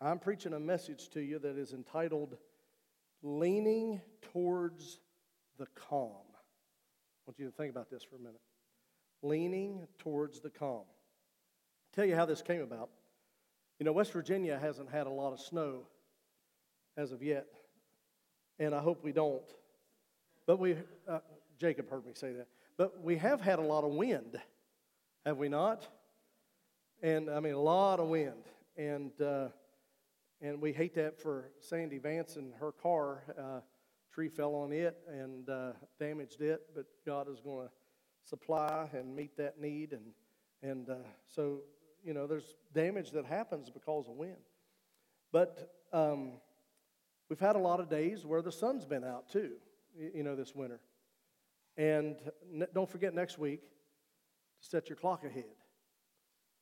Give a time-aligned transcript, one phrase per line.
[0.00, 2.36] I'm preaching a message to you that is entitled
[3.22, 4.00] Leaning
[4.32, 5.00] Towards
[5.58, 6.10] the Calm.
[6.30, 8.40] I want you to think about this for a minute.
[9.22, 10.84] Leaning towards the calm.
[10.84, 12.90] I'll tell you how this came about.
[13.80, 15.86] You know, West Virginia hasn't had a lot of snow
[16.96, 17.46] as of yet,
[18.58, 19.42] and I hope we don't.
[20.46, 20.76] But we,
[21.08, 21.18] uh,
[21.58, 22.46] Jacob heard me say that.
[22.76, 24.38] But we have had a lot of wind,
[25.24, 25.88] have we not?
[27.02, 28.44] And I mean, a lot of wind.
[28.76, 29.48] And, uh,
[30.40, 33.22] and we hate that for Sandy Vance and her car.
[33.38, 33.60] Uh,
[34.12, 37.72] tree fell on it and uh, damaged it, but God is going to
[38.24, 39.92] supply and meet that need.
[39.92, 40.12] And,
[40.62, 40.94] and uh,
[41.26, 41.60] so,
[42.04, 44.36] you know, there's damage that happens because of wind.
[45.32, 46.32] But um,
[47.28, 49.52] we've had a lot of days where the sun's been out too,
[50.14, 50.80] you know, this winter.
[51.76, 52.16] And
[52.74, 55.44] don't forget next week to set your clock ahead.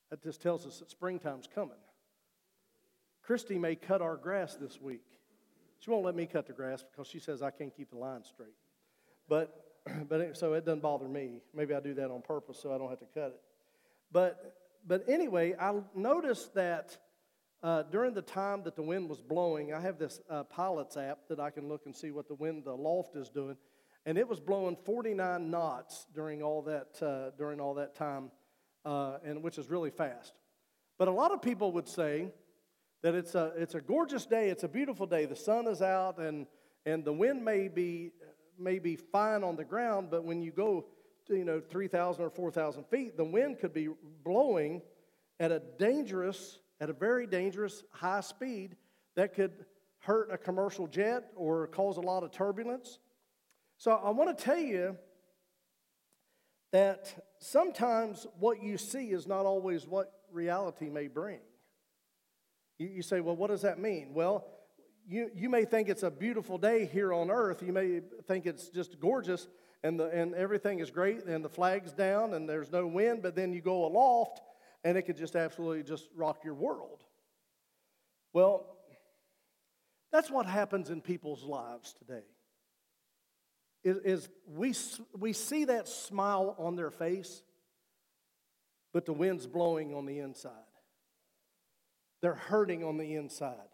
[0.09, 1.77] That just tells us that springtime's coming.
[3.25, 5.03] Christy may cut our grass this week.
[5.79, 8.23] She won't let me cut the grass because she says I can't keep the line
[8.23, 8.55] straight.
[9.27, 9.65] But,
[10.09, 11.41] but so it doesn't bother me.
[11.53, 13.41] Maybe I do that on purpose so I don't have to cut it.
[14.11, 16.97] But, but anyway, I noticed that
[17.63, 21.27] uh, during the time that the wind was blowing, I have this uh, Pilots app
[21.29, 23.57] that I can look and see what the wind, the loft is doing
[24.05, 28.29] and it was blowing 49 knots during all that uh, during all that time,
[28.85, 30.33] uh, and which is really fast.
[30.97, 32.31] But a lot of people would say
[33.05, 35.25] that it's a it's a gorgeous day, it's a beautiful day.
[35.25, 36.47] The sun is out, and
[36.87, 38.09] and the wind may be
[38.57, 40.87] may be fine on the ground, but when you go
[41.27, 43.89] to, you know 3,000 or 4,000 feet, the wind could be
[44.23, 44.81] blowing
[45.39, 48.75] at a dangerous at a very dangerous high speed
[49.15, 49.53] that could
[49.99, 52.97] hurt a commercial jet or cause a lot of turbulence.
[53.77, 54.97] So I want to tell you
[56.71, 61.41] that sometimes what you see is not always what reality may bring.
[62.77, 64.13] You, you, say, well, what does that mean?
[64.13, 64.45] Well,
[65.07, 67.61] you, you may think it's a beautiful day here on earth.
[67.61, 69.47] You may think it's just gorgeous
[69.83, 73.35] and, the, and everything is great and the flag's down and there's no wind, but
[73.35, 74.41] then you go aloft
[74.83, 77.03] and it could just absolutely just rock your world.
[78.33, 78.77] Well,
[80.11, 82.23] that's what happens in people's lives today
[83.85, 84.73] is, is we,
[85.17, 87.43] we see that smile on their face,
[88.91, 90.51] but the wind's blowing on the inside.
[92.25, 93.69] They're hurting on the inside.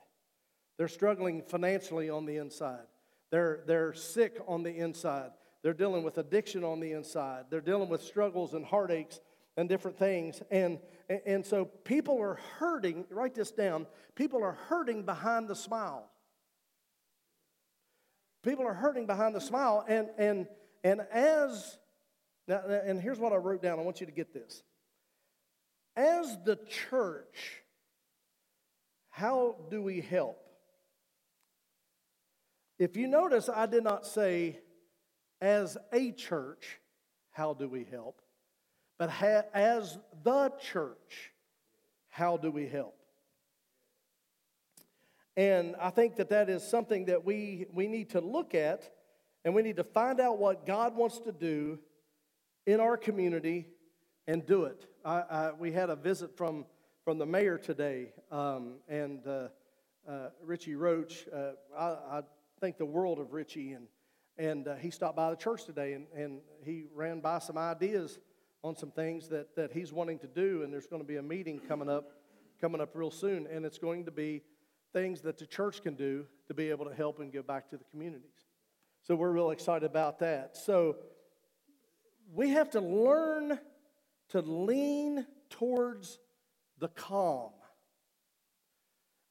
[0.78, 2.84] They're struggling financially on the inside.
[3.29, 5.29] They're, they're sick on the inside.
[5.63, 7.45] They're dealing with addiction on the inside.
[7.50, 9.22] They're dealing with struggles and heartaches
[9.56, 10.41] and different things.
[10.51, 10.79] And,
[11.25, 16.12] and so people are hurting, write this down, people are hurting behind the smile.
[18.44, 19.85] People are hurting behind the smile.
[19.88, 20.45] And, and,
[20.83, 21.78] and as,
[22.50, 23.79] now, and here's what I wrote down.
[23.79, 24.62] I want you to get this.
[25.95, 26.57] As the
[26.89, 27.60] church,
[29.21, 30.39] how do we help?
[32.79, 34.57] If you notice, I did not say,
[35.39, 36.79] as a church,
[37.29, 38.23] how do we help?
[38.97, 41.31] But ha- as the church,
[42.09, 42.97] how do we help?
[45.38, 48.91] And I think that that is something that we, we need to look at
[49.45, 51.77] and we need to find out what God wants to do
[52.65, 53.67] in our community
[54.25, 54.88] and do it.
[55.05, 56.65] I, I, we had a visit from,
[57.11, 59.49] from the mayor today, um, and uh,
[60.07, 61.27] uh, Richie Roach.
[61.27, 62.22] Uh, I, I,
[62.61, 63.88] think the world of Richie, and,
[64.38, 68.17] and uh, he stopped by the church today and, and he ran by some ideas
[68.63, 71.21] on some things that, that he's wanting to do, and there's going to be a
[71.21, 72.13] meeting coming up
[72.61, 74.41] coming up real soon, and it's going to be
[74.94, 77.75] things that the church can do to be able to help and give back to
[77.75, 78.47] the communities.
[79.03, 80.55] So we're real excited about that.
[80.55, 80.95] So
[82.33, 83.59] we have to learn
[84.29, 86.17] to lean towards
[86.81, 87.52] the calm.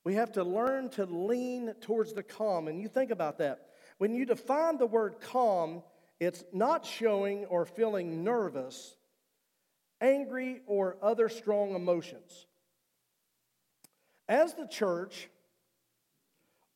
[0.05, 2.69] We have to learn to lean towards the calm.
[2.69, 3.67] And you think about that.
[3.99, 5.83] When you define the word calm,
[6.19, 8.97] it's not showing or feeling nervous,
[10.01, 12.47] angry, or other strong emotions.
[14.27, 15.29] As the church,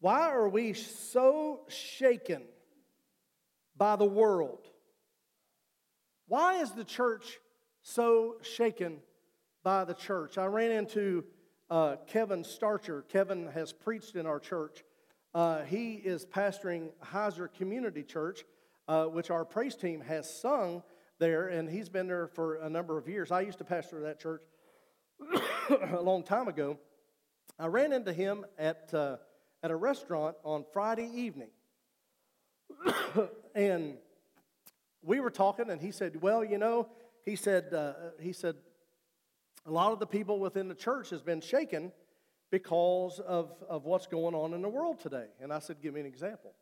[0.01, 2.43] why are we so shaken
[3.77, 4.67] by the world?
[6.27, 7.39] Why is the church
[7.83, 8.99] so shaken
[9.65, 10.39] by the church?
[10.39, 11.25] I ran into
[11.69, 13.03] uh, Kevin Starcher.
[13.09, 14.85] Kevin has preached in our church.
[15.35, 18.45] Uh, he is pastoring Heiser Community Church,
[18.87, 20.85] uh, which our praise team has sung
[21.19, 23.33] there, and he's been there for a number of years.
[23.33, 24.43] I used to pastor that church
[25.91, 26.79] a long time ago.
[27.59, 29.17] I ran into him at uh,
[29.65, 31.49] at a restaurant on Friday evening.
[33.55, 33.97] and
[35.03, 36.89] we were talking, and he said, Well, you know,
[37.25, 38.57] he said, uh, he said,
[39.67, 41.93] a lot of the people within the church has been shaken
[42.51, 45.27] because of, of what's going on in the world today.
[45.41, 46.53] And I said, Give me an example.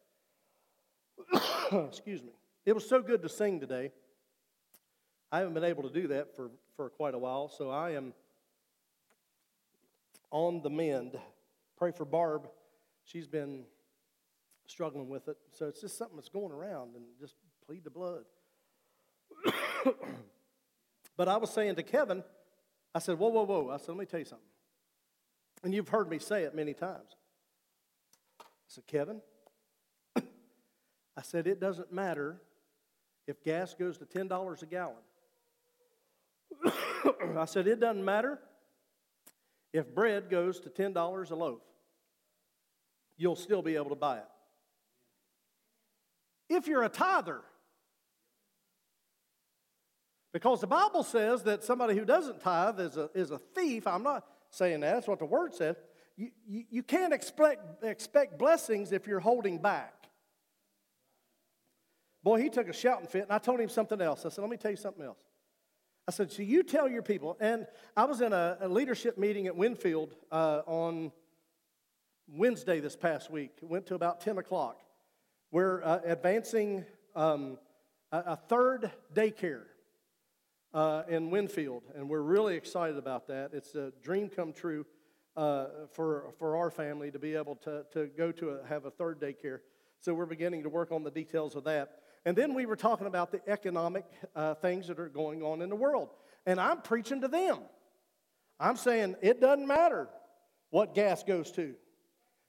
[1.89, 2.33] Excuse me.
[2.65, 3.91] It was so good to sing today.
[5.31, 8.13] I haven't been able to do that for, for quite a while, so I am
[10.31, 11.19] on the mend.
[11.77, 12.49] Pray for Barb.
[13.05, 13.65] She's been
[14.67, 15.37] struggling with it.
[15.51, 17.35] So it's just something that's going around and just
[17.67, 18.25] plead the blood.
[21.17, 22.23] but I was saying to Kevin,
[22.95, 23.71] I said, Whoa, whoa, whoa.
[23.71, 24.47] I said, Let me tell you something.
[25.65, 27.17] And you've heard me say it many times.
[28.41, 29.21] I said, Kevin,
[30.17, 32.41] I said, it doesn't matter
[33.27, 34.97] if gas goes to $10 a gallon.
[37.39, 38.41] I said, it doesn't matter
[39.73, 41.61] if bread goes to $10 a loaf.
[43.17, 44.29] You'll still be able to buy it.
[46.49, 47.41] If you're a tither,
[50.33, 53.87] because the Bible says that somebody who doesn't tithe is a, is a thief.
[53.87, 55.77] I'm not saying that, that's what the word says.
[56.17, 59.95] You, you, you can't expect, expect blessings if you're holding back.
[62.23, 64.25] Boy, he took a shouting fit, and I told him something else.
[64.25, 65.19] I said, Let me tell you something else.
[66.07, 69.47] I said, So you tell your people, and I was in a, a leadership meeting
[69.49, 71.13] at Winfield uh, on
[72.29, 73.51] Wednesday this past week.
[73.61, 74.81] It went to about 10 o'clock.
[75.51, 76.85] We're uh, advancing
[77.15, 77.59] um,
[78.11, 79.65] a, a, third daycare
[80.75, 83.51] uh, in Winfield, and we're really excited about that.
[83.53, 84.87] It's a dream come true
[85.37, 88.91] uh, for, for our family to be able to, to go to a, have a
[88.91, 89.61] third daycare.
[90.01, 92.01] So we're beginning to work on the details of that.
[92.25, 94.05] And then we were talking about the economic
[94.35, 96.11] uh, things that are going on in the world.
[96.47, 97.59] And I'm preaching to them.
[98.59, 100.09] I'm saying it doesn't matter
[100.71, 101.75] what gas goes to,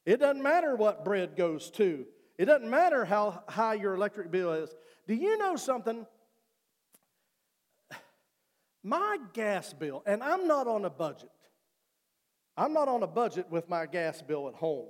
[0.05, 2.05] it doesn't matter what bread goes to,
[2.37, 4.73] it doesn't matter how high your electric bill is.
[5.07, 6.05] Do you know something?
[8.83, 11.29] My gas bill, and I'm not on a budget.
[12.57, 14.89] I'm not on a budget with my gas bill at home.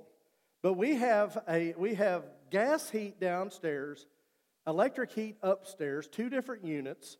[0.62, 4.06] But we have a we have gas heat downstairs,
[4.66, 7.18] electric heat upstairs, two different units,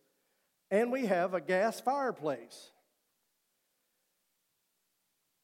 [0.71, 2.73] and we have a gas fireplace.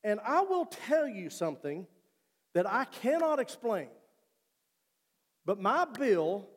[0.03, 1.87] And I will tell you something
[2.55, 3.89] that I cannot explain.
[5.45, 6.49] But my bill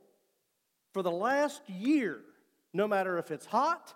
[0.94, 2.22] for the last year,
[2.74, 3.94] no matter if it's hot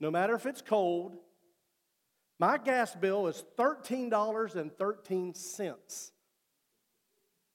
[0.00, 1.16] no matter if it's cold.
[2.38, 6.10] My gas bill is $13.13.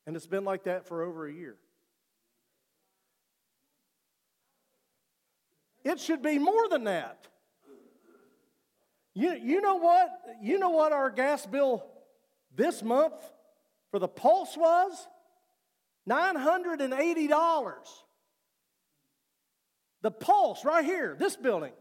[0.05, 1.55] And it's been like that for over a year.
[5.83, 7.27] It should be more than that.
[9.15, 10.09] You, you know what?
[10.41, 11.85] You know what our gas bill
[12.55, 13.13] this month
[13.89, 15.07] for the pulse was?
[16.07, 17.69] $980.
[20.01, 21.71] The pulse right here, this building,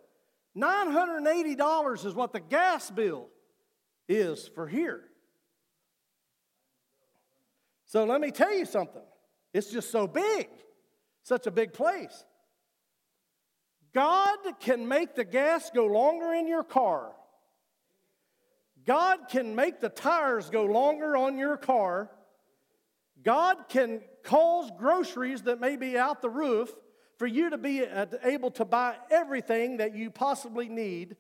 [0.57, 3.29] $980 is what the gas bill
[4.09, 5.03] is for here.
[7.87, 9.03] So let me tell you something.
[9.53, 10.49] It's just so big,
[11.23, 12.25] such a big place.
[13.93, 17.13] God can make the gas go longer in your car.
[18.85, 22.11] God can make the tires go longer on your car.
[23.23, 26.71] God can cause groceries that may be out the roof
[27.19, 31.17] for you to be uh, able to buy everything that you possibly need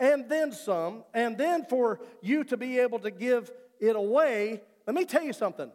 [0.00, 3.50] and then some, and then for you to be able to give
[3.80, 4.60] it away.
[4.86, 5.70] Let me tell you something.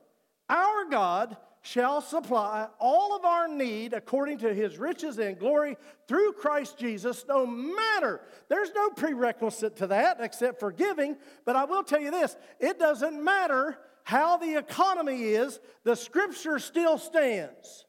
[0.50, 5.78] Our God shall supply all of our need according to his riches and glory
[6.08, 8.22] through Christ Jesus, no matter.
[8.50, 11.16] There's no prerequisite to that except for giving,
[11.46, 16.60] but I will tell you this it doesn't matter how the economy is, the scripture
[16.60, 17.86] still stands.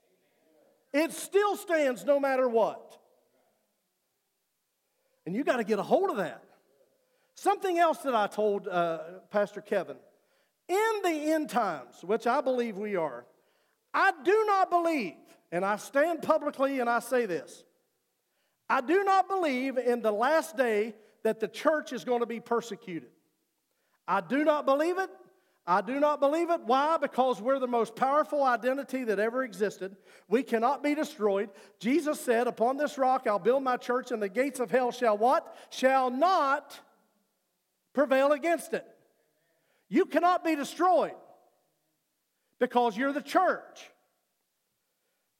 [0.94, 2.96] It still stands no matter what.
[5.26, 6.44] And you got to get a hold of that.
[7.34, 8.98] Something else that I told uh,
[9.30, 9.96] Pastor Kevin
[10.68, 13.26] in the end times, which I believe we are,
[13.92, 15.14] I do not believe,
[15.50, 17.64] and I stand publicly and I say this
[18.70, 22.38] I do not believe in the last day that the church is going to be
[22.38, 23.10] persecuted.
[24.06, 25.10] I do not believe it.
[25.66, 26.61] I do not believe it.
[26.66, 26.99] Why?
[27.00, 29.97] Because we're the most powerful identity that ever existed.
[30.28, 31.49] We cannot be destroyed.
[31.78, 35.16] Jesus said, Upon this rock I'll build my church, and the gates of hell shall
[35.16, 35.56] what?
[35.71, 36.78] Shall not
[37.94, 38.87] prevail against it.
[39.88, 41.14] You cannot be destroyed
[42.59, 43.90] because you're the church.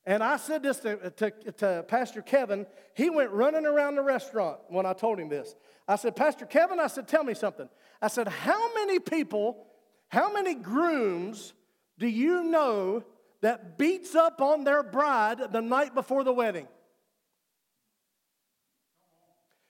[0.07, 2.67] And I said this to, to, to, Pastor Kevin.
[2.95, 5.55] He went running around the restaurant when I told him this.
[5.89, 7.69] I said, Pastor Kevin, I said, tell me something.
[8.01, 9.67] I said, how many people
[10.09, 11.53] how many grooms
[11.99, 13.05] do you know
[13.41, 16.69] that beats up on their bride the night before the wedding?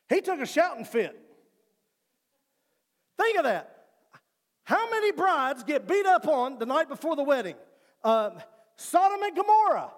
[0.09, 1.19] He took a shouting fit.
[3.19, 3.87] Think of that.
[4.65, 7.57] How many brides get beat up on the night before the wedding?
[8.03, 8.33] Um,
[8.77, 9.91] Sodom and Gomorrah.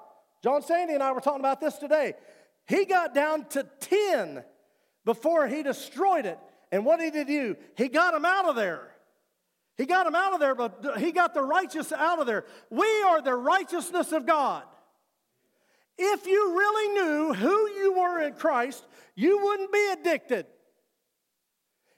[0.43, 2.15] John Sandy and I were talking about this today.
[2.67, 4.45] He got down to 10
[5.05, 6.39] before he destroyed it.
[6.73, 7.57] And what did he do?
[7.77, 8.91] He got them out of there.
[9.77, 12.45] He got them out of there, but he got the righteous out of there.
[12.71, 14.63] We are the righteousness of God.
[15.99, 20.47] If you really knew who you were in Christ, you wouldn't be addicted.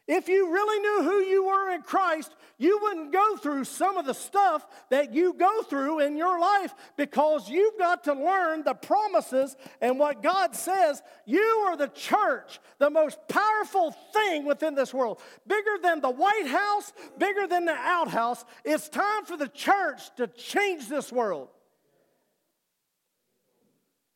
[0.09, 4.07] If you really knew who you were in Christ, you wouldn't go through some of
[4.07, 8.73] the stuff that you go through in your life because you've got to learn the
[8.73, 11.03] promises and what God says.
[11.27, 15.21] You are the church, the most powerful thing within this world.
[15.47, 18.47] Bigger than the White House, bigger than the outhouse.
[18.65, 21.49] It's time for the church to change this world.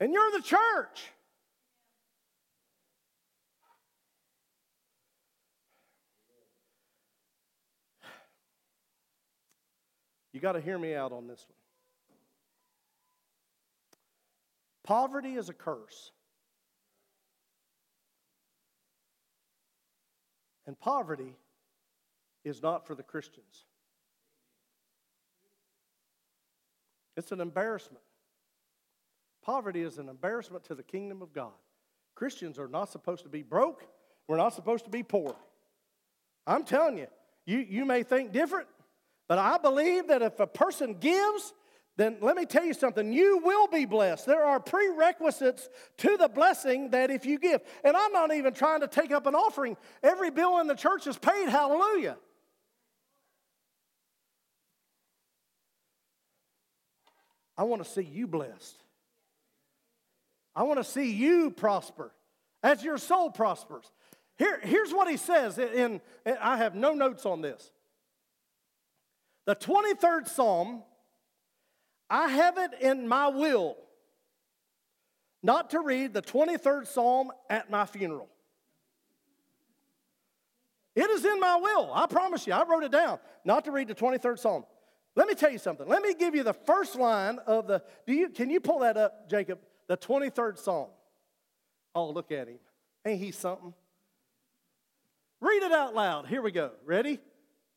[0.00, 1.12] And you're the church.
[10.32, 11.56] You got to hear me out on this one.
[14.84, 16.10] Poverty is a curse.
[20.66, 21.34] And poverty
[22.44, 23.64] is not for the Christians.
[27.16, 28.02] It's an embarrassment.
[29.44, 31.52] Poverty is an embarrassment to the kingdom of God.
[32.14, 33.84] Christians are not supposed to be broke.
[34.28, 35.34] We're not supposed to be poor.
[36.46, 37.08] I'm telling you,
[37.44, 38.68] you, you may think different.
[39.32, 41.54] But I believe that if a person gives,
[41.96, 44.26] then let me tell you something, you will be blessed.
[44.26, 47.62] There are prerequisites to the blessing that if you give.
[47.82, 49.78] And I'm not even trying to take up an offering.
[50.02, 52.18] Every bill in the church is paid, hallelujah.
[57.56, 58.76] I want to see you blessed.
[60.54, 62.12] I want to see you prosper
[62.62, 63.90] as your soul prospers.
[64.36, 67.70] Here, here's what he says in I have no notes on this.
[69.44, 70.82] The 23rd Psalm,
[72.08, 73.76] I have it in my will
[75.42, 78.28] not to read the 23rd Psalm at my funeral.
[80.94, 81.90] It is in my will.
[81.92, 82.52] I promise you.
[82.52, 84.64] I wrote it down not to read the 23rd Psalm.
[85.14, 85.86] Let me tell you something.
[85.86, 88.96] Let me give you the first line of the do you can you pull that
[88.96, 89.58] up, Jacob?
[89.88, 90.88] The 23rd Psalm.
[91.94, 92.58] Oh, look at him.
[93.04, 93.74] Ain't he something?
[95.40, 96.28] Read it out loud.
[96.28, 96.70] Here we go.
[96.84, 97.18] Ready?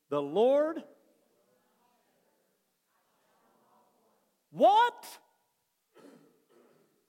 [0.10, 0.84] The Lord
[4.56, 5.06] What?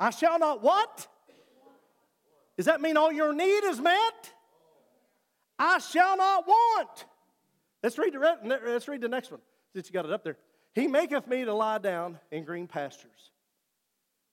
[0.01, 1.07] I shall not what?
[2.57, 4.33] Does that mean all your need is met?
[5.59, 7.05] I shall not want.
[7.83, 9.41] Let's read the, let's read the next one
[9.73, 10.37] since you got it up there.
[10.75, 13.31] He maketh me to lie down in green pastures.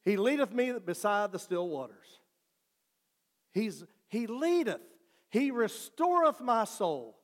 [0.03, 2.19] He leadeth me beside the still waters.
[3.53, 4.81] He's, he leadeth.
[5.29, 7.17] He restoreth my soul.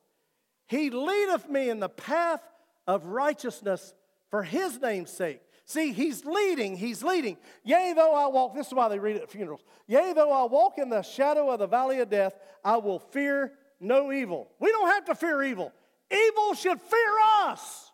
[0.68, 2.42] He leadeth me in the path
[2.86, 3.92] of righteousness
[4.30, 5.40] for his name's sake.
[5.70, 7.36] See, he's leading, he's leading.
[7.62, 9.62] Yea, though I walk, this is why they read it at funerals.
[9.86, 12.34] Yea, though I walk in the shadow of the valley of death,
[12.64, 14.50] I will fear no evil.
[14.58, 15.72] We don't have to fear evil.
[16.10, 17.92] Evil should fear us.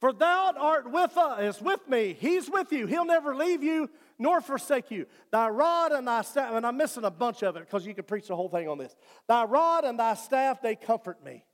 [0.00, 2.16] For thou art with us, with me.
[2.18, 2.88] He's with you.
[2.88, 5.06] He'll never leave you nor forsake you.
[5.30, 8.08] Thy rod and thy staff, and I'm missing a bunch of it because you could
[8.08, 8.96] preach the whole thing on this.
[9.28, 11.44] Thy rod and thy staff, they comfort me.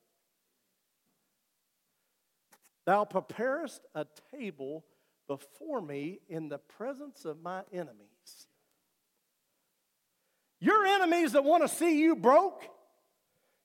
[2.89, 4.83] Thou preparest a table
[5.29, 8.47] before me in the presence of my enemies.
[10.59, 12.65] Your enemies that want to see you broke,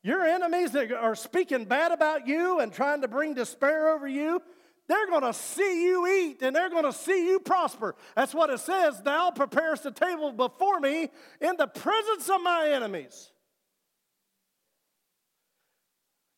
[0.04, 4.42] your enemies that are speaking bad about you and trying to bring despair over you,
[4.90, 7.96] they're going to see you eat and they're going to see you prosper.
[8.18, 9.02] That's what it says.
[9.02, 13.32] Thou preparest a table before me in the presence of my enemies.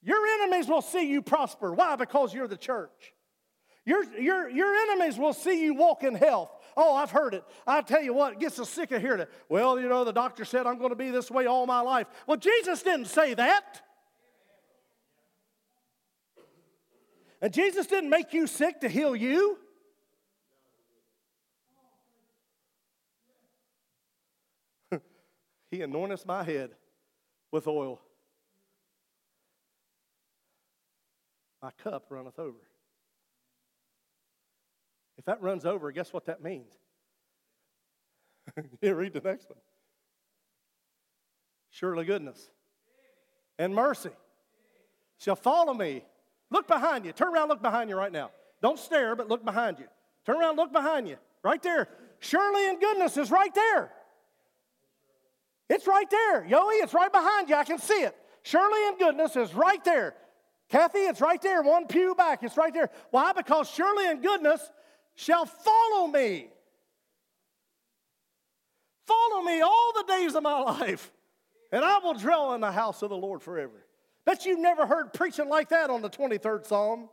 [0.05, 1.73] Your enemies will see you prosper.
[1.73, 1.95] Why?
[1.95, 3.13] Because you're the church.
[3.85, 6.51] Your, your, your enemies will see you walk in health.
[6.77, 7.43] Oh, I've heard it.
[7.65, 9.31] I tell you what, it gets us sick of hearing it.
[9.49, 12.05] Well, you know, the doctor said I'm going to be this way all my life.
[12.27, 13.81] Well, Jesus didn't say that.
[17.41, 19.57] And Jesus didn't make you sick to heal you.
[25.71, 26.71] he anointeth my head
[27.51, 28.01] with oil.
[31.65, 32.59] My cup runneth over.
[35.17, 36.71] If that runs over, guess what that means?
[38.81, 39.57] you read the next one.
[41.71, 42.51] Surely goodness
[43.57, 44.11] and mercy
[45.17, 46.03] shall follow me.
[46.51, 47.13] Look behind you.
[47.13, 48.29] Turn around, look behind you right now.
[48.61, 49.85] Don't stare, but look behind you.
[50.23, 51.17] Turn around, look behind you.
[51.41, 51.87] Right there.
[52.19, 53.91] Surely and goodness is right there.
[55.71, 56.43] It's right there.
[56.43, 57.55] Yoey, it's right behind you.
[57.55, 58.15] I can see it.
[58.43, 60.13] Surely and goodness is right there.
[60.69, 62.43] Kathy, it's right there, one pew back.
[62.43, 62.89] It's right there.
[63.11, 63.33] Why?
[63.33, 64.61] Because surely and goodness
[65.15, 66.49] shall follow me.
[69.05, 71.11] Follow me all the days of my life,
[71.71, 73.85] and I will dwell in the house of the Lord forever.
[74.25, 77.09] Bet you've never heard preaching like that on the 23rd Psalm.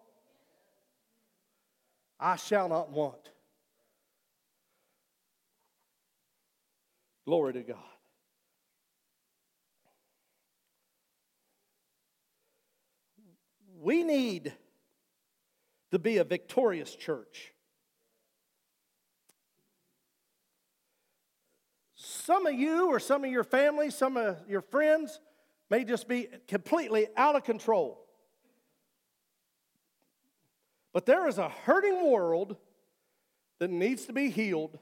[2.19, 3.31] I shall not want.
[7.27, 7.92] Glory to God.
[13.83, 14.53] We need
[15.91, 17.53] to be a victorious church.
[21.97, 25.19] Some of you, or some of your family, some of your friends
[25.69, 28.07] may just be completely out of control.
[30.93, 32.57] But there is a hurting world
[33.59, 34.79] that needs to be healed,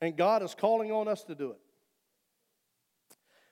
[0.00, 1.60] and God is calling on us to do it.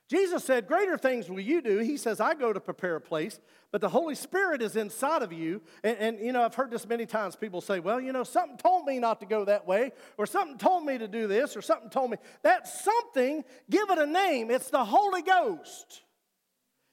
[0.08, 1.78] Jesus said, Greater things will you do.
[1.78, 3.40] He says, I go to prepare a place,
[3.72, 5.62] but the Holy Spirit is inside of you.
[5.82, 7.36] And, and, you know, I've heard this many times.
[7.36, 10.58] People say, Well, you know, something told me not to go that way, or something
[10.58, 12.18] told me to do this, or something told me.
[12.42, 14.50] That something, give it a name.
[14.50, 16.02] It's the Holy Ghost,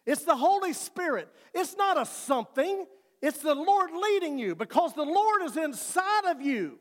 [0.05, 1.27] it's the Holy Spirit.
[1.53, 2.85] It's not a something,
[3.21, 6.79] it's the Lord leading you because the Lord is inside of you.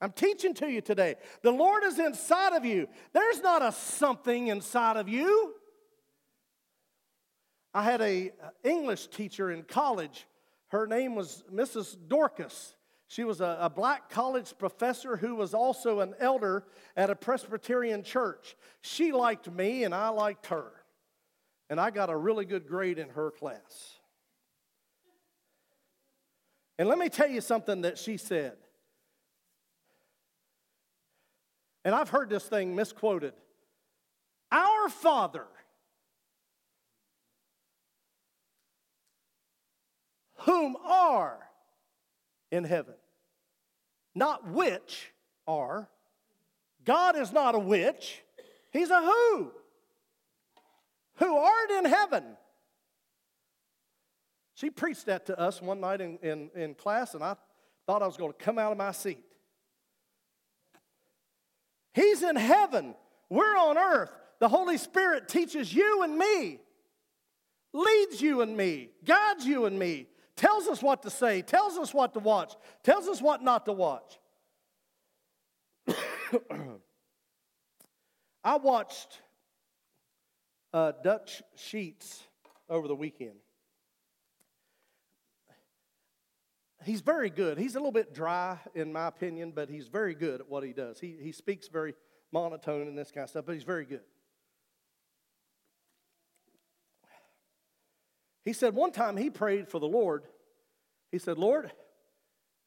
[0.00, 1.14] I'm teaching to you today.
[1.42, 2.88] The Lord is inside of you.
[3.12, 5.54] There's not a something inside of you.
[7.72, 10.26] I had a uh, English teacher in college.
[10.68, 11.96] Her name was Mrs.
[12.08, 12.74] Dorcas.
[13.08, 16.64] She was a, a, black college professor who was also an elder
[16.96, 18.56] at a Presbyterian church.
[18.80, 20.72] She liked me and I liked her.
[21.70, 23.98] And I got a really good grade in her class.
[26.78, 28.56] And let me tell you something that she said.
[31.86, 33.32] And I've heard this thing misquoted.
[34.50, 35.46] Our Father,
[40.38, 41.38] whom are
[42.50, 42.96] in heaven,
[44.16, 45.12] not which
[45.46, 45.88] are.
[46.84, 48.20] God is not a which,
[48.72, 49.52] He's a who.
[51.18, 52.24] Who art in heaven.
[54.54, 57.36] She preached that to us one night in, in, in class, and I
[57.86, 59.25] thought I was going to come out of my seat.
[61.96, 62.94] He's in heaven.
[63.30, 64.10] We're on earth.
[64.38, 66.60] The Holy Spirit teaches you and me,
[67.72, 70.06] leads you and me, guides you and me,
[70.36, 73.72] tells us what to say, tells us what to watch, tells us what not to
[73.72, 74.18] watch.
[78.44, 79.22] I watched
[80.74, 82.22] uh, Dutch Sheets
[82.68, 83.38] over the weekend.
[86.86, 87.58] He's very good.
[87.58, 90.72] He's a little bit dry, in my opinion, but he's very good at what he
[90.72, 91.00] does.
[91.00, 91.94] He, he speaks very
[92.32, 94.02] monotone and this kind of stuff, but he's very good.
[98.44, 100.24] He said one time he prayed for the Lord.
[101.10, 101.72] He said, Lord,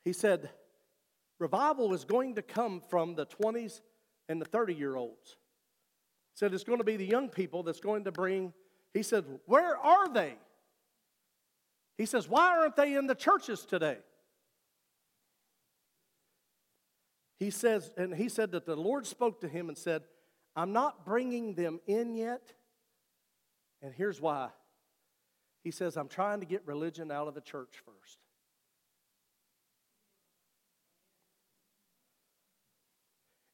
[0.04, 0.50] he said,
[1.40, 3.80] revival is going to come from the 20s
[4.28, 5.38] and the 30 year olds.
[6.34, 8.54] He said, it's going to be the young people that's going to bring.
[8.94, 10.36] He said, where are they?
[11.98, 14.00] He says, why aren't they in the churches today?
[17.40, 20.04] He says, and he said that the Lord spoke to him and said,
[20.56, 22.54] I'm not bringing them in yet.
[23.82, 24.50] And here's why.
[25.64, 28.18] He says, I'm trying to get religion out of the church first.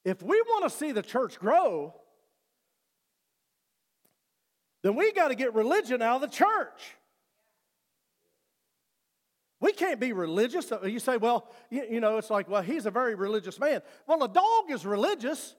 [0.04, 1.94] If we want to see the church grow,
[4.84, 6.96] then we got to get religion out of the church.
[9.62, 10.72] We can't be religious.
[10.84, 13.82] You say, well, you, you know, it's like, well, he's a very religious man.
[14.06, 15.56] Well, a dog is religious.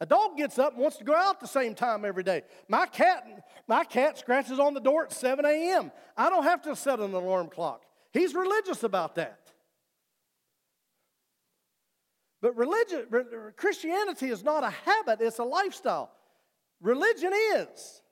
[0.00, 2.42] A dog gets up and wants to go out the same time every day.
[2.68, 5.90] My cat, my cat scratches on the door at 7 a.m.
[6.16, 7.82] I don't have to set an alarm clock.
[8.12, 9.40] He's religious about that.
[12.42, 13.06] But religion,
[13.56, 16.12] Christianity is not a habit, it's a lifestyle.
[16.80, 18.02] Religion is.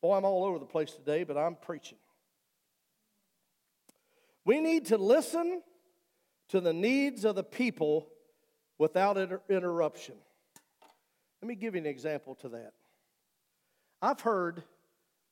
[0.00, 1.98] Boy, I'm all over the place today, but I'm preaching.
[4.44, 5.62] We need to listen
[6.48, 8.08] to the needs of the people
[8.78, 10.14] without inter- interruption.
[11.42, 12.72] Let me give you an example to that.
[14.00, 14.62] I've heard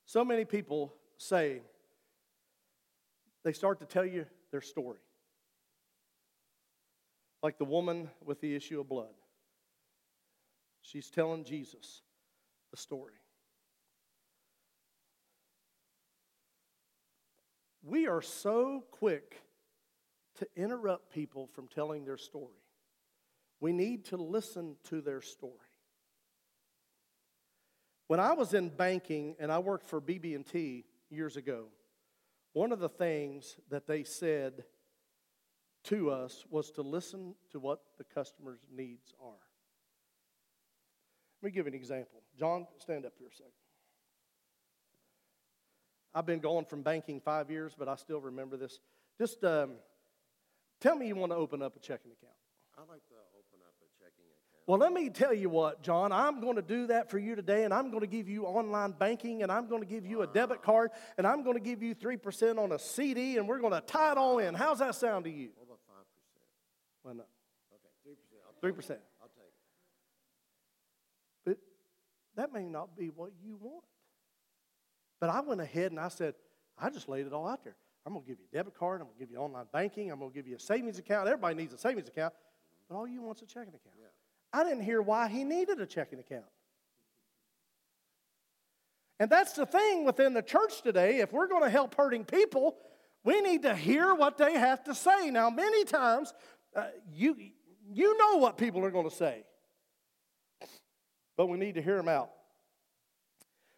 [0.04, 1.62] so many people say,
[3.44, 4.98] they start to tell you their story.
[7.42, 9.14] Like the woman with the issue of blood.
[10.82, 12.02] She's telling Jesus
[12.70, 13.14] the story.
[17.86, 19.40] We are so quick
[20.38, 22.64] to interrupt people from telling their story.
[23.60, 25.52] We need to listen to their story.
[28.08, 31.66] When I was in banking and I worked for BB&T years ago,
[32.54, 34.64] one of the things that they said
[35.84, 39.30] to us was to listen to what the customer's needs are.
[41.40, 42.22] Let me give an example.
[42.36, 43.52] John, stand up here a second.
[46.16, 48.80] I've been going from banking five years, but I still remember this.
[49.18, 49.72] Just um,
[50.80, 52.32] tell me you want to open up a checking account.
[52.78, 54.64] I'd like to open up a checking account.
[54.66, 57.64] Well, let me tell you what, John, I'm going to do that for you today,
[57.64, 60.26] and I'm going to give you online banking, and I'm going to give you a
[60.26, 63.74] debit card, and I'm going to give you 3% on a CD, and we're going
[63.74, 64.54] to tie it all in.
[64.54, 65.50] How's that sound to you?
[65.54, 66.48] What about five percent?
[67.04, 67.24] Well, no.
[67.74, 67.90] Okay,
[68.62, 69.00] three percent.
[69.00, 69.02] 3%.
[69.20, 69.44] I'll take
[71.44, 71.58] it.
[72.36, 73.84] But that may not be what you want.
[75.20, 76.34] But I went ahead and I said,
[76.78, 77.76] I just laid it all out there.
[78.04, 79.00] I'm going to give you a debit card.
[79.00, 80.12] I'm going to give you online banking.
[80.12, 81.26] I'm going to give you a savings account.
[81.26, 82.34] Everybody needs a savings account.
[82.88, 83.96] But all you want's is a checking account.
[83.98, 84.06] Yeah.
[84.52, 86.44] I didn't hear why he needed a checking account.
[89.18, 91.18] And that's the thing within the church today.
[91.18, 92.76] If we're going to help hurting people,
[93.24, 95.30] we need to hear what they have to say.
[95.30, 96.32] Now, many times,
[96.76, 97.36] uh, you,
[97.92, 99.44] you know what people are going to say,
[101.36, 102.30] but we need to hear them out.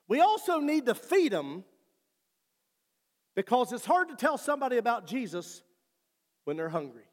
[0.08, 1.64] We also need to feed them
[3.36, 5.62] because it's hard to tell somebody about Jesus
[6.44, 7.04] when they're hungry.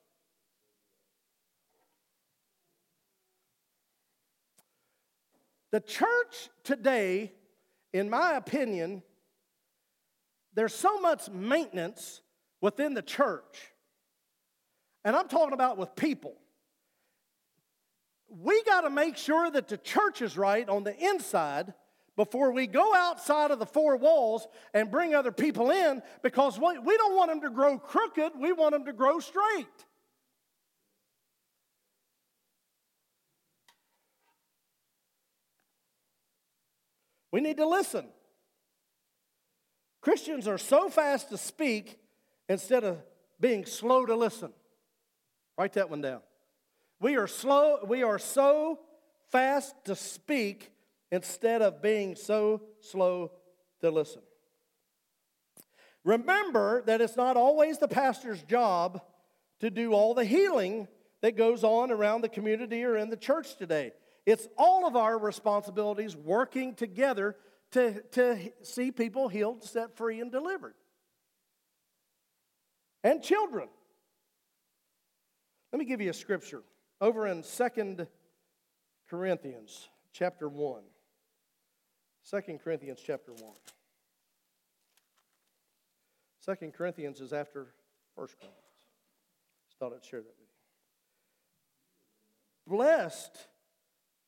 [5.71, 7.33] The church today,
[7.91, 9.03] in my opinion,
[10.53, 12.21] there's so much maintenance
[12.61, 13.73] within the church.
[15.03, 16.33] And I'm talking about with people.
[18.29, 21.73] We got to make sure that the church is right on the inside
[22.15, 26.77] before we go outside of the four walls and bring other people in because we,
[26.79, 29.67] we don't want them to grow crooked, we want them to grow straight.
[37.31, 38.05] We need to listen.
[39.99, 41.99] Christians are so fast to speak
[42.47, 43.01] instead of
[43.41, 44.53] being slow to listen.
[45.57, 46.21] Write that one down.
[47.01, 48.79] We are slow, we are so
[49.31, 50.71] fast to speak
[51.11, 53.31] instead of being so slow
[53.81, 54.21] to listen.
[56.03, 59.01] Remember that it's not always the pastor's job
[59.59, 60.87] to do all the healing
[61.21, 63.91] that goes on around the community or in the church today.
[64.25, 67.35] It's all of our responsibilities working together
[67.71, 70.75] to, to see people healed, set free, and delivered.
[73.03, 73.67] And children.
[75.71, 76.63] Let me give you a scripture
[77.01, 78.07] over in Second
[79.09, 80.83] Corinthians chapter 1.
[82.29, 83.43] 2 Corinthians chapter 1.
[86.57, 87.67] 2 Corinthians is after
[88.15, 88.55] 1 Corinthians.
[89.67, 90.47] Just thought I'd share that with
[92.67, 92.77] you.
[92.77, 93.47] Blessed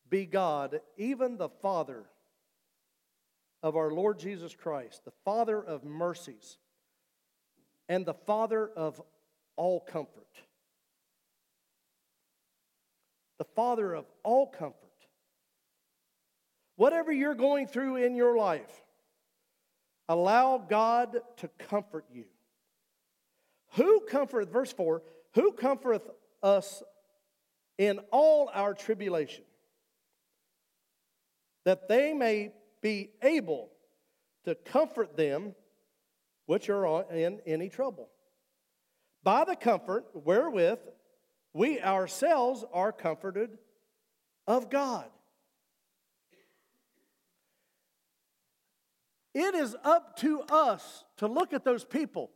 [0.09, 2.05] be God, even the Father
[3.63, 6.57] of our Lord Jesus Christ, the Father of mercies,
[7.89, 9.01] and the Father of
[9.55, 10.27] all comfort.
[13.39, 14.86] The Father of all comfort.
[16.77, 18.71] Whatever you're going through in your life,
[20.07, 22.25] allow God to comfort you.
[23.73, 25.01] Who comforteth, verse 4,
[25.33, 26.03] who comforteth
[26.41, 26.81] us
[27.77, 29.43] in all our tribulation,
[31.65, 33.69] that they may be able
[34.45, 35.53] to comfort them
[36.45, 38.09] which are in any trouble.
[39.23, 40.79] By the comfort wherewith
[41.53, 43.57] we ourselves are comforted
[44.45, 45.09] of God.
[49.39, 52.31] It is up to us to look at those people,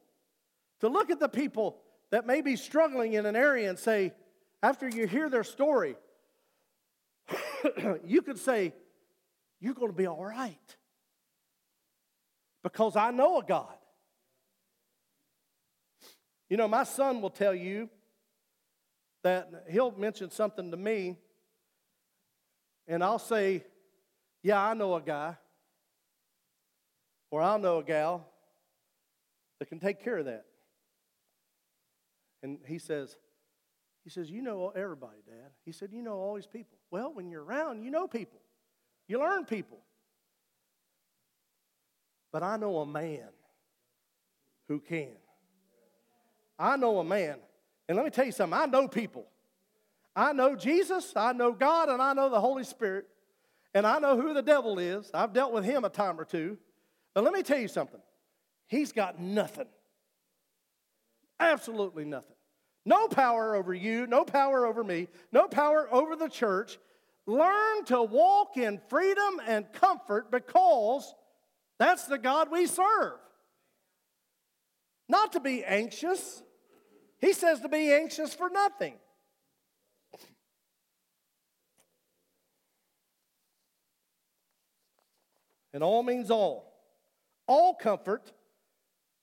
[0.82, 1.80] to look at the people
[2.12, 4.14] that may be struggling in an area and say,
[4.62, 5.96] after you hear their story,
[8.06, 8.76] you could say,
[9.60, 10.76] You're going to be all right.
[12.62, 13.74] Because I know a God.
[16.52, 17.90] You know, my son will tell you
[19.24, 21.18] that he'll mention something to me,
[22.88, 23.64] and I'll say,
[24.44, 25.38] Yeah, I know a guy.
[27.32, 28.28] Or I'll know a gal
[29.60, 30.46] that can take care of that.
[32.44, 33.16] And he says,
[34.04, 35.52] he says, You know everybody, Dad.
[35.64, 36.78] He said, You know all these people.
[36.92, 38.42] Well, when you're around, you know people,
[39.08, 39.80] you learn people.
[42.32, 43.28] But I know a man
[44.68, 45.10] who can.
[46.58, 47.38] I know a man.
[47.88, 49.26] And let me tell you something I know people.
[50.16, 53.08] I know Jesus, I know God, and I know the Holy Spirit.
[53.74, 55.10] And I know who the devil is.
[55.14, 56.58] I've dealt with him a time or two.
[57.14, 58.00] But let me tell you something.
[58.68, 59.68] He's got nothing.
[61.40, 62.36] Absolutely nothing.
[62.86, 66.78] No power over you, no power over me, no power over the church.
[67.28, 71.14] learn to walk in freedom and comfort because
[71.78, 73.20] that's the God we serve.
[75.08, 76.42] Not to be anxious.
[77.20, 78.96] He says to be anxious for nothing.
[85.74, 86.71] And all means all.
[87.48, 88.32] All comfort,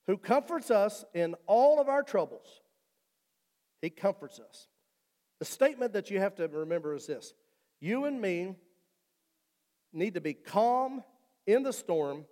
[0.07, 2.63] who comforts us in all of our troubles.
[3.81, 4.69] He comforts us.
[5.39, 7.35] The statement that you have to remember is this
[7.81, 8.57] You and me
[9.93, 11.05] need to be calm
[11.47, 12.25] in the storm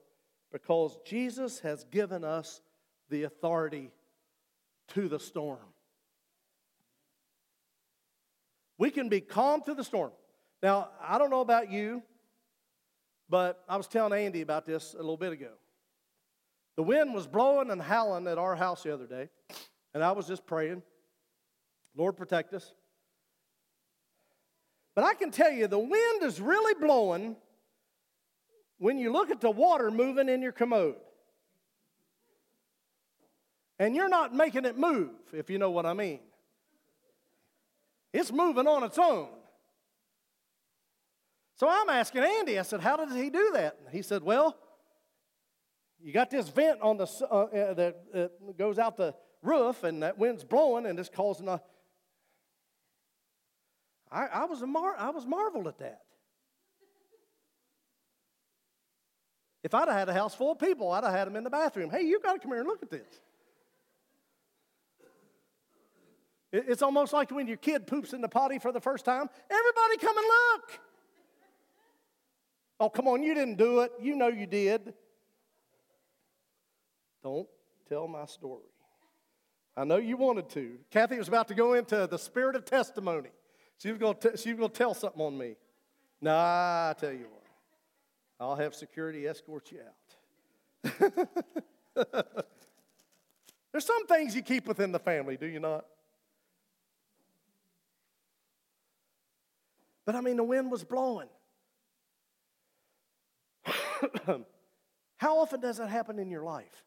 [0.53, 2.61] because Jesus has given us
[3.11, 3.91] the authority
[4.89, 5.59] to the storm.
[8.79, 10.13] We can be calm through the storm.
[10.63, 12.03] Now, I don't know about you,
[13.29, 15.53] but I was telling Andy about this a little bit ago.
[16.77, 19.29] The wind was blowing and howling at our house the other day,
[19.95, 20.83] and I was just praying,
[21.97, 22.75] Lord, protect us.
[24.95, 27.37] But I can tell you, the wind is really blowing
[28.79, 30.97] when you look at the water moving in your commode.
[33.79, 36.21] And you're not making it move, if you know what I mean.
[38.13, 39.29] It's moving on its own.
[41.57, 43.77] So I'm asking Andy, I said, How did he do that?
[43.85, 44.57] And he said, Well,
[46.03, 48.29] you got this vent on the uh, uh, that uh,
[48.59, 51.61] goes out the roof, and that wind's blowing, and it's causing a.
[54.11, 56.03] I, I was a mar- I was marveled at that.
[59.63, 61.51] If I'd have had a house full of people, I'd have had them in the
[61.51, 61.91] bathroom.
[61.91, 63.21] Hey, you got to come here and look at this.
[66.53, 69.29] It's almost like when your kid poops in the potty for the first time.
[69.51, 70.81] Everybody come and look.
[72.79, 73.91] Oh, come on, you didn't do it.
[74.01, 74.95] You know you did.
[77.27, 77.49] Don't
[77.89, 78.71] tell my story.
[79.77, 80.79] I know you wanted to.
[80.93, 83.31] Kathy was about to go into the spirit of testimony.
[83.79, 85.57] She was going to, she was going to tell something on me.
[86.21, 87.43] Nah, I tell you what.
[88.39, 91.19] I'll have security escort you out.
[93.73, 95.85] There's some things you keep within the family, do you not?
[100.05, 101.27] But I mean, the wind was blowing.
[105.17, 106.86] How often does that happen in your life?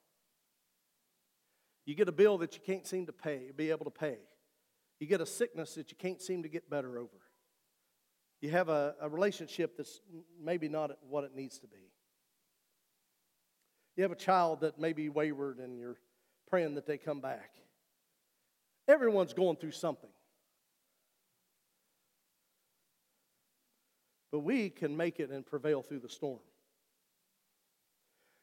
[1.89, 4.19] You get a bill that you can't seem to pay, be able to pay.
[4.99, 7.17] You get a sickness that you can't seem to get better over.
[8.41, 9.99] You have a, a relationship that's
[10.39, 11.89] maybe not what it needs to be.
[13.95, 15.97] You have a child that may be wayward and you're
[16.47, 17.55] praying that they come back.
[18.87, 20.11] Everyone's going through something.
[24.31, 26.41] But we can make it and prevail through the storm.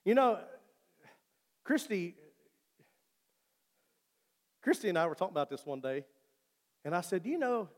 [0.05, 0.41] You know,
[1.63, 2.17] Christy,
[4.67, 6.05] Christy and I were talking about this one day,
[6.85, 7.69] and I said, You know,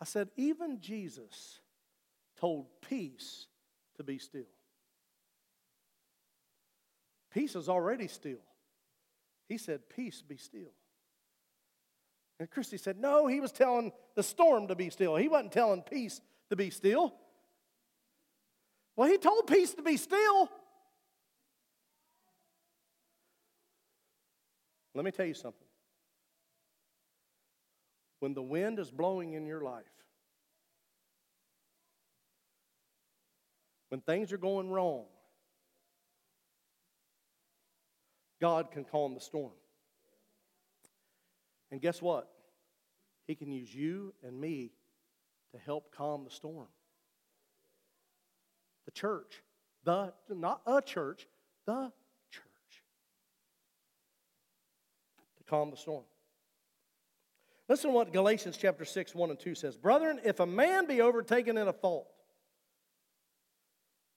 [0.00, 1.58] I said, even Jesus
[2.38, 3.48] told peace
[3.96, 4.46] to be still.
[7.34, 8.38] Peace is already still.
[9.48, 10.70] He said, Peace be still.
[12.38, 15.16] And Christy said, No, he was telling the storm to be still.
[15.16, 17.16] He wasn't telling peace to be still.
[18.94, 20.48] Well, he told peace to be still.
[24.96, 25.68] Let me tell you something.
[28.20, 29.84] When the wind is blowing in your life,
[33.90, 35.04] when things are going wrong,
[38.40, 39.52] God can calm the storm.
[41.70, 42.28] And guess what?
[43.26, 44.72] He can use you and me
[45.52, 46.68] to help calm the storm.
[48.86, 49.42] The church,
[49.84, 51.26] the not a church,
[51.66, 51.92] the
[52.30, 52.82] church.
[55.35, 56.04] To calm the storm.
[57.68, 59.76] Listen to what Galatians chapter 6, 1 and 2 says.
[59.76, 62.08] Brethren, if a man be overtaken in a fault,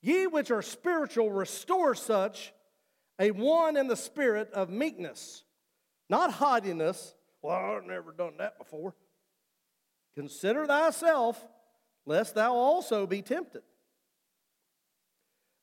[0.01, 2.53] ye which are spiritual restore such
[3.19, 5.43] a one in the spirit of meekness,
[6.09, 8.93] not haughtiness, well, I've never done that before.
[10.15, 11.43] Consider thyself,
[12.05, 13.63] lest thou also be tempted.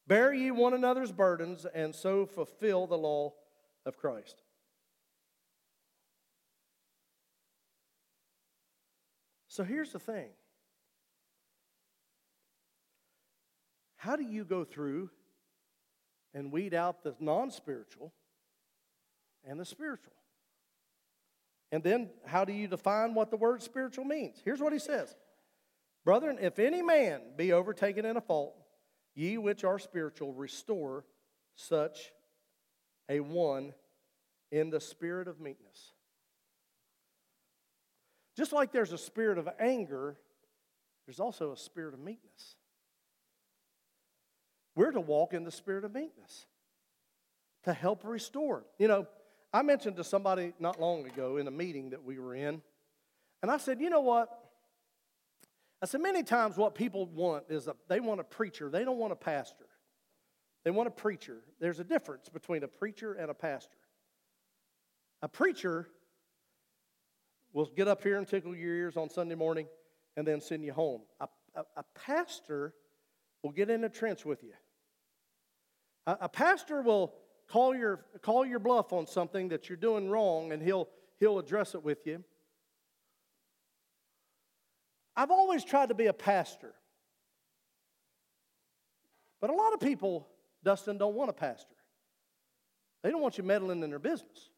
[0.07, 3.35] Bear ye one another's burdens, and so fulfill the law
[3.85, 4.43] of Christ.
[9.57, 10.29] So here's the thing
[13.97, 15.09] how do you go through
[16.35, 18.12] and weed out the non spiritual
[19.49, 20.12] and the spiritual?
[21.73, 24.42] And then, how do you define what the word spiritual means?
[24.45, 25.16] Here's what he says
[26.05, 28.55] Brethren, if any man be overtaken in a fault,
[29.14, 31.07] ye which are spiritual, restore
[31.55, 32.12] such
[33.09, 33.73] a one
[34.53, 35.95] in the spirit of meekness.
[38.37, 40.16] Just like there's a spirit of anger
[41.07, 42.57] there's also a spirit of meekness.
[44.75, 46.46] We're to walk in the spirit of meekness
[47.64, 48.64] to help restore.
[48.79, 49.07] You know,
[49.53, 52.61] I mentioned to somebody not long ago in a meeting that we were in,
[53.42, 54.29] and I said, you know what?
[55.81, 58.99] I said, many times what people want is a, they want a preacher, they don't
[58.99, 59.66] want a pastor.
[60.64, 61.37] They want a preacher.
[61.61, 63.77] There's a difference between a preacher and a pastor.
[65.22, 65.87] A preacher
[67.57, 69.66] will get up here and tickle your ears on Sunday morning
[70.14, 71.01] and then send you home.
[71.21, 72.75] A, a, a pastor
[73.42, 74.53] will get in a trench with you.
[76.07, 77.14] A, a pastor will
[77.49, 81.75] call your, call your bluff on something that you're doing wrong and he'll, he'll address
[81.75, 82.23] it with you.
[85.16, 86.75] I've always tried to be a pastor.
[89.40, 90.29] But a lot of people,
[90.62, 91.77] Dustin, don't want a pastor.
[93.03, 94.51] They don't want you meddling in their business.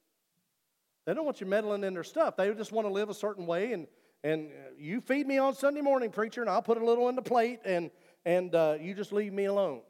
[1.08, 2.36] They don't want you meddling in their stuff.
[2.36, 3.86] They just want to live a certain way, and,
[4.22, 7.16] and uh, you feed me on Sunday morning, preacher, and I'll put a little in
[7.16, 7.90] the plate, and,
[8.26, 9.80] and uh, you just leave me alone.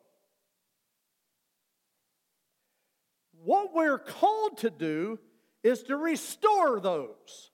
[3.43, 5.19] What we're called to do
[5.65, 7.51] is to restore those.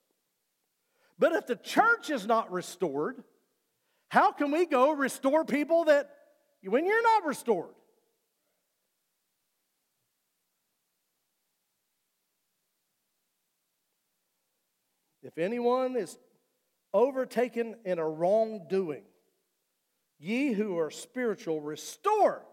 [1.19, 3.25] But if the church is not restored,
[4.09, 6.11] how can we go restore people that
[6.65, 7.73] when you're not restored?
[15.25, 16.19] If anyone is
[16.93, 19.03] overtaken in a wrongdoing,
[20.19, 22.45] ye who are spiritual, restore.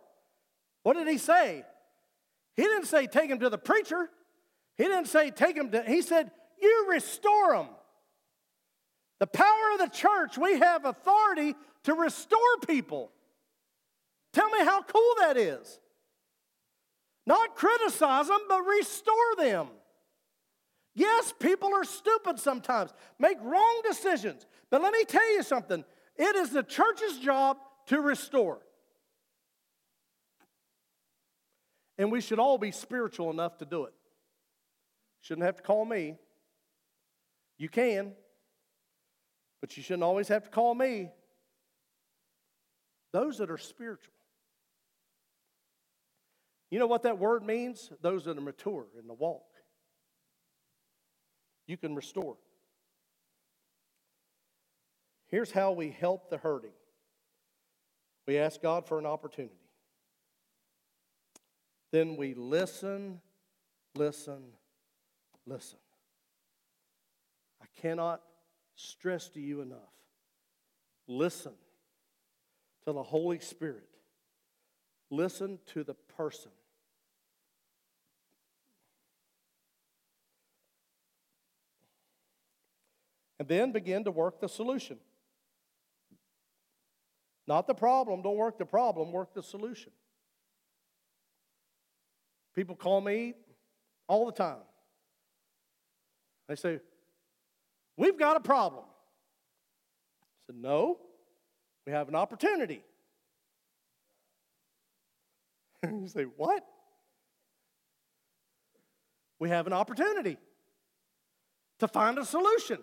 [0.84, 1.66] What did he say?
[2.56, 4.10] He didn't say take him to the preacher.
[4.78, 6.32] He didn't say take him to, he said,
[6.62, 7.68] you restore them.
[9.20, 11.54] The power of the church, we have authority
[11.84, 13.12] to restore people.
[14.34, 15.80] Tell me how cool that is.
[17.28, 19.68] Not criticize them, but restore them.
[20.94, 24.46] Yes, people are stupid sometimes, make wrong decisions.
[24.70, 25.86] But let me tell you something
[26.18, 28.60] it is the church's job to restore.
[31.98, 33.94] And we should all be spiritual enough to do it.
[35.22, 36.16] Shouldn't have to call me.
[37.58, 38.14] You can,
[39.62, 41.12] but you shouldn't always have to call me.
[43.14, 44.14] Those that are spiritual.
[46.72, 47.92] You know what that word means?
[48.02, 49.51] Those that are mature in the walk.
[51.72, 52.36] You can restore.
[55.28, 56.74] Here's how we help the hurting
[58.28, 59.56] we ask God for an opportunity.
[61.94, 63.22] Then we listen,
[63.96, 64.42] listen,
[65.46, 65.80] listen.
[67.62, 68.22] I cannot
[68.76, 69.96] stress to you enough.
[71.08, 71.54] Listen
[72.84, 73.88] to the Holy Spirit.
[75.10, 76.52] Listen to the person.
[83.42, 85.00] And then begin to work the solution.
[87.48, 88.22] Not the problem.
[88.22, 89.92] Don't work the problem, work the solution.
[92.54, 93.34] People call me
[94.08, 94.62] all the time.
[96.48, 96.82] They say,
[97.98, 98.84] We've got a problem.
[98.86, 101.00] I said, No,
[101.88, 102.84] we have an opportunity.
[105.84, 106.64] you say, What?
[109.40, 110.38] We have an opportunity
[111.80, 112.78] to find a solution.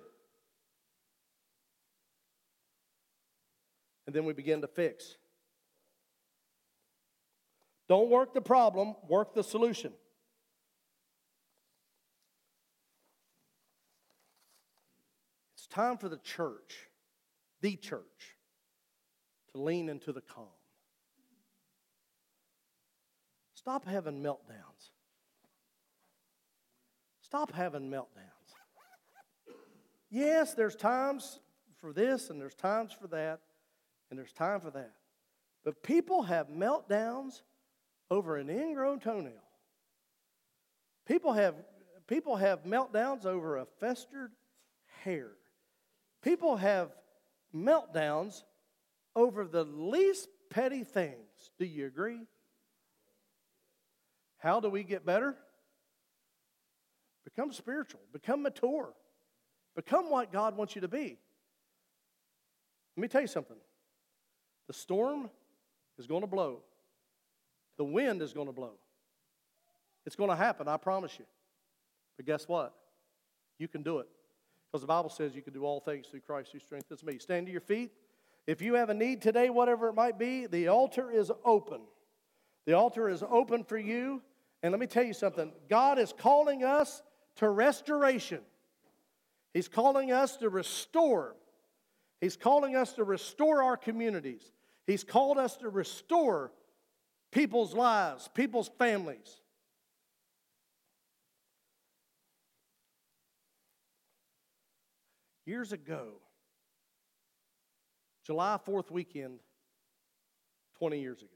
[4.08, 5.18] And then we begin to fix.
[7.90, 9.92] Don't work the problem, work the solution.
[15.52, 16.88] It's time for the church,
[17.60, 18.36] the church,
[19.52, 20.46] to lean into the calm.
[23.56, 24.88] Stop having meltdowns.
[27.20, 28.54] Stop having meltdowns.
[30.08, 31.40] Yes, there's times
[31.76, 33.40] for this and there's times for that,
[34.10, 34.92] and there's time for that.
[35.64, 37.42] But people have meltdowns
[38.10, 39.32] over an ingrown toenail.
[41.06, 41.54] People have,
[42.06, 44.32] people have meltdowns over a festered
[45.02, 45.30] hair.
[46.22, 46.90] People have
[47.54, 48.42] meltdowns
[49.14, 51.50] over the least petty things.
[51.58, 52.20] Do you agree?
[54.38, 55.34] How do we get better?
[57.24, 58.94] Become spiritual, become mature,
[59.76, 61.18] become what God wants you to be.
[62.96, 63.56] Let me tell you something
[64.68, 65.28] the storm
[65.98, 66.60] is going to blow.
[67.76, 68.74] The wind is going to blow.
[70.06, 71.24] It's going to happen, I promise you.
[72.16, 72.74] But guess what?
[73.58, 74.08] You can do it.
[74.70, 77.18] Because the Bible says you can do all things through Christ who strengthens me.
[77.18, 77.90] Stand to your feet.
[78.46, 81.80] If you have a need today, whatever it might be, the altar is open.
[82.66, 84.22] The altar is open for you.
[84.62, 87.02] And let me tell you something God is calling us
[87.36, 88.40] to restoration,
[89.54, 91.34] He's calling us to restore.
[92.20, 94.42] He's calling us to restore our communities.
[94.88, 96.50] He's called us to restore
[97.30, 99.42] people's lives, people's families.
[105.44, 106.12] Years ago,
[108.24, 109.40] July 4th weekend,
[110.78, 111.28] 20 years ago,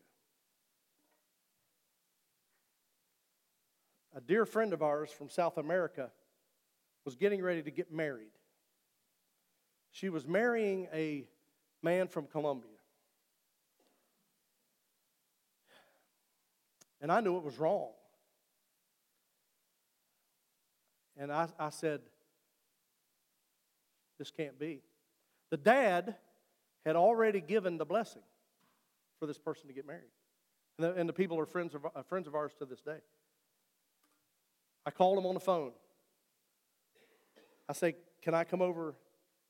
[4.16, 6.11] a dear friend of ours from South America
[7.05, 8.32] was getting ready to get married.
[9.90, 11.26] She was marrying a
[11.82, 12.71] man from Colombia.
[17.03, 17.90] And I knew it was wrong.
[21.18, 22.00] And I, I said,
[24.18, 24.82] This can't be.
[25.50, 26.14] The dad
[26.86, 28.22] had already given the blessing
[29.18, 30.11] for this person to get married.
[30.78, 32.98] And the, and the people are friends of, uh, friends of ours to this day.
[34.86, 35.72] I called him on the phone.
[37.68, 38.94] I say, Can I come over?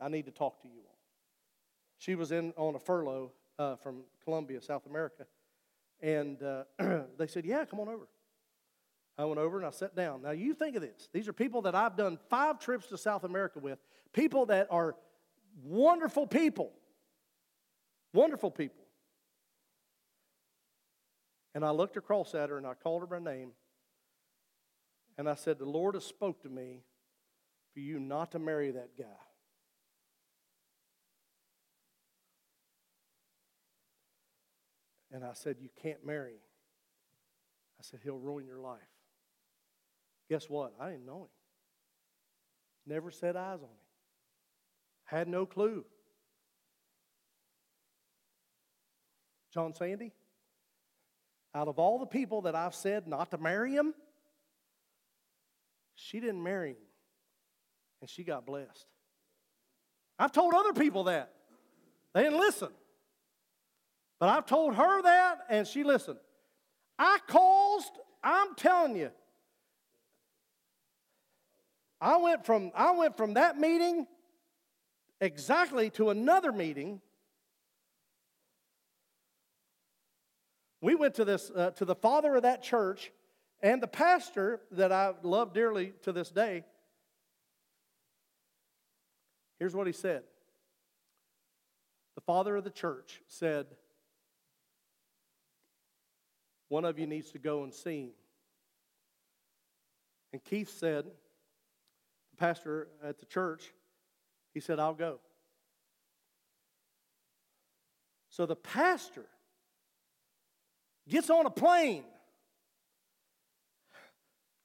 [0.00, 0.98] I need to talk to you all.
[1.98, 5.26] She was in on a furlough uh, from Colombia, South America.
[6.02, 6.64] And uh,
[7.18, 8.08] they said, Yeah, come on over.
[9.16, 10.22] I went over and I sat down.
[10.22, 11.08] Now, you think of this.
[11.12, 13.78] These are people that I've done five trips to South America with,
[14.12, 14.96] people that are
[15.62, 16.72] wonderful people.
[18.14, 18.84] Wonderful people.
[21.54, 23.52] And I looked across at her and I called her by name.
[25.18, 26.82] And I said, The Lord has spoke to me
[27.74, 29.04] for you not to marry that guy.
[35.12, 36.40] And I said, You can't marry him.
[37.78, 38.80] I said, He'll ruin your life.
[40.28, 40.72] Guess what?
[40.80, 41.28] I didn't know him.
[42.86, 43.76] Never set eyes on him.
[45.04, 45.84] Had no clue.
[49.52, 50.12] John Sandy,
[51.54, 53.92] out of all the people that I've said not to marry him,
[55.94, 56.76] she didn't marry him.
[58.00, 58.86] And she got blessed.
[60.18, 61.32] I've told other people that.
[62.14, 62.70] They didn't listen.
[64.22, 66.20] But I've told her that, and she listened.
[66.96, 67.90] I caused,
[68.22, 69.10] I'm telling you,
[72.00, 74.06] I went from, I went from that meeting
[75.20, 77.00] exactly to another meeting.
[80.80, 83.10] We went to this uh, to the father of that church
[83.60, 86.62] and the pastor that I love dearly to this day.
[89.58, 90.22] Here's what he said.
[92.14, 93.66] The father of the church said,
[96.72, 98.10] one of you needs to go and see him.
[100.32, 103.74] And Keith said, the pastor at the church,
[104.54, 105.18] he said, I'll go.
[108.30, 109.26] So the pastor
[111.06, 112.04] gets on a plane.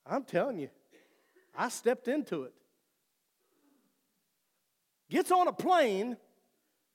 [0.06, 0.70] I'm telling you,
[1.58, 2.54] I stepped into it.
[5.10, 6.16] Gets on a plane,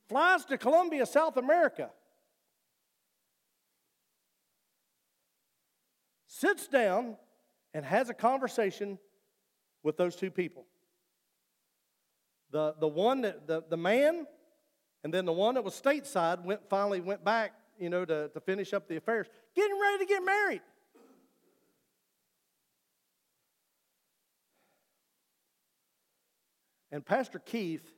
[0.09, 1.91] flies to Colombia, South America.
[6.43, 7.17] Sits down
[7.73, 8.99] and has a conversation
[9.85, 10.65] with those two people.
[12.51, 14.27] The, the one that the, the man
[15.05, 18.41] and then the one that was stateside went finally went back, you know, to, to
[18.41, 20.63] finish up the affairs, getting ready to get married.
[26.91, 27.89] And Pastor Keith,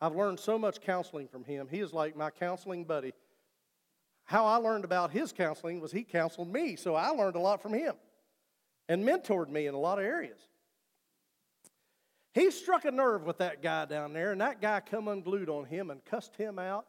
[0.00, 1.68] I've learned so much counseling from him.
[1.70, 3.12] He is like my counseling buddy
[4.28, 7.62] how I learned about his counseling was he counseled me, so I learned a lot
[7.62, 7.94] from him
[8.86, 10.38] and mentored me in a lot of areas.
[12.34, 15.64] He struck a nerve with that guy down there, and that guy come unglued on
[15.64, 16.84] him and cussed him out,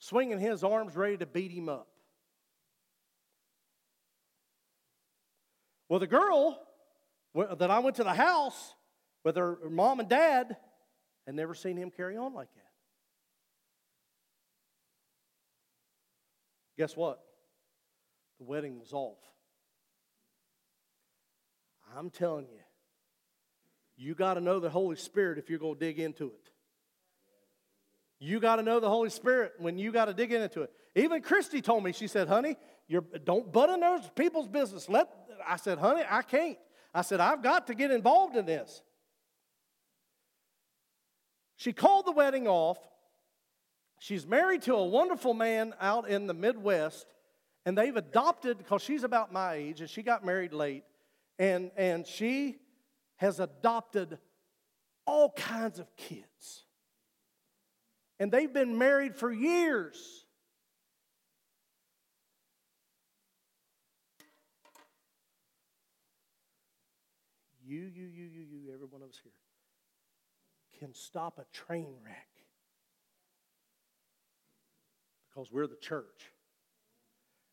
[0.00, 1.86] swinging his arms ready to beat him up.
[5.88, 6.60] Well, the girl
[7.36, 8.74] that I went to the house
[9.22, 10.56] with her mom and dad
[11.24, 12.67] had never seen him carry on like that.
[16.78, 17.20] Guess what?
[18.38, 19.18] The wedding was off.
[21.96, 22.60] I'm telling you,
[23.96, 26.50] you got to know the Holy Spirit if you're going to dig into it.
[28.20, 30.70] You got to know the Holy Spirit when you got to dig into it.
[30.94, 32.56] Even Christy told me, she said, honey,
[32.86, 34.88] you're, don't butt in those people's business.
[34.88, 35.08] Let,
[35.46, 36.58] I said, honey, I can't.
[36.94, 38.82] I said, I've got to get involved in this.
[41.56, 42.78] She called the wedding off.
[43.98, 47.06] She's married to a wonderful man out in the Midwest,
[47.66, 50.84] and they've adopted, because she's about my age, and she got married late,
[51.38, 52.56] and, and she
[53.16, 54.18] has adopted
[55.06, 56.64] all kinds of kids.
[58.20, 60.24] And they've been married for years.
[67.66, 69.32] You, you, you, you, you, every one of us here
[70.78, 72.27] can stop a train wreck
[75.38, 76.32] Because we're the church.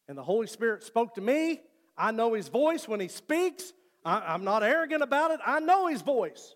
[0.07, 1.61] And the Holy Spirit spoke to me.
[1.95, 3.73] I know His voice when He speaks.
[4.03, 5.39] I, am not arrogant about it.
[5.45, 6.55] I know His voice.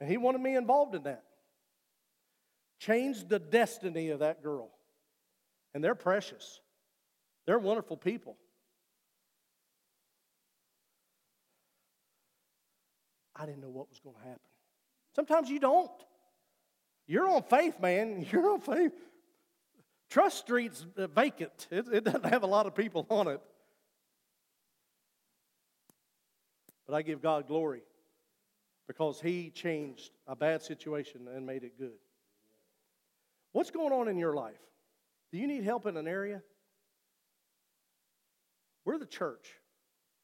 [0.00, 1.24] And He wanted me involved in that.
[2.78, 4.70] Changed the destiny of that girl.
[5.74, 6.60] And they're precious,
[7.46, 8.38] they're wonderful people.
[13.38, 14.40] I didn't know what was going to happen.
[15.14, 15.90] Sometimes you don't.
[17.06, 18.26] You're on faith, man.
[18.32, 18.92] You're on faith.
[20.08, 23.40] Trust Street's vacant, it, it doesn't have a lot of people on it.
[26.86, 27.82] But I give God glory
[28.86, 31.98] because He changed a bad situation and made it good.
[33.50, 34.60] What's going on in your life?
[35.32, 36.42] Do you need help in an area?
[38.84, 39.54] We're the church.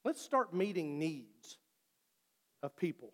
[0.05, 1.59] Let's start meeting needs
[2.63, 3.13] of people.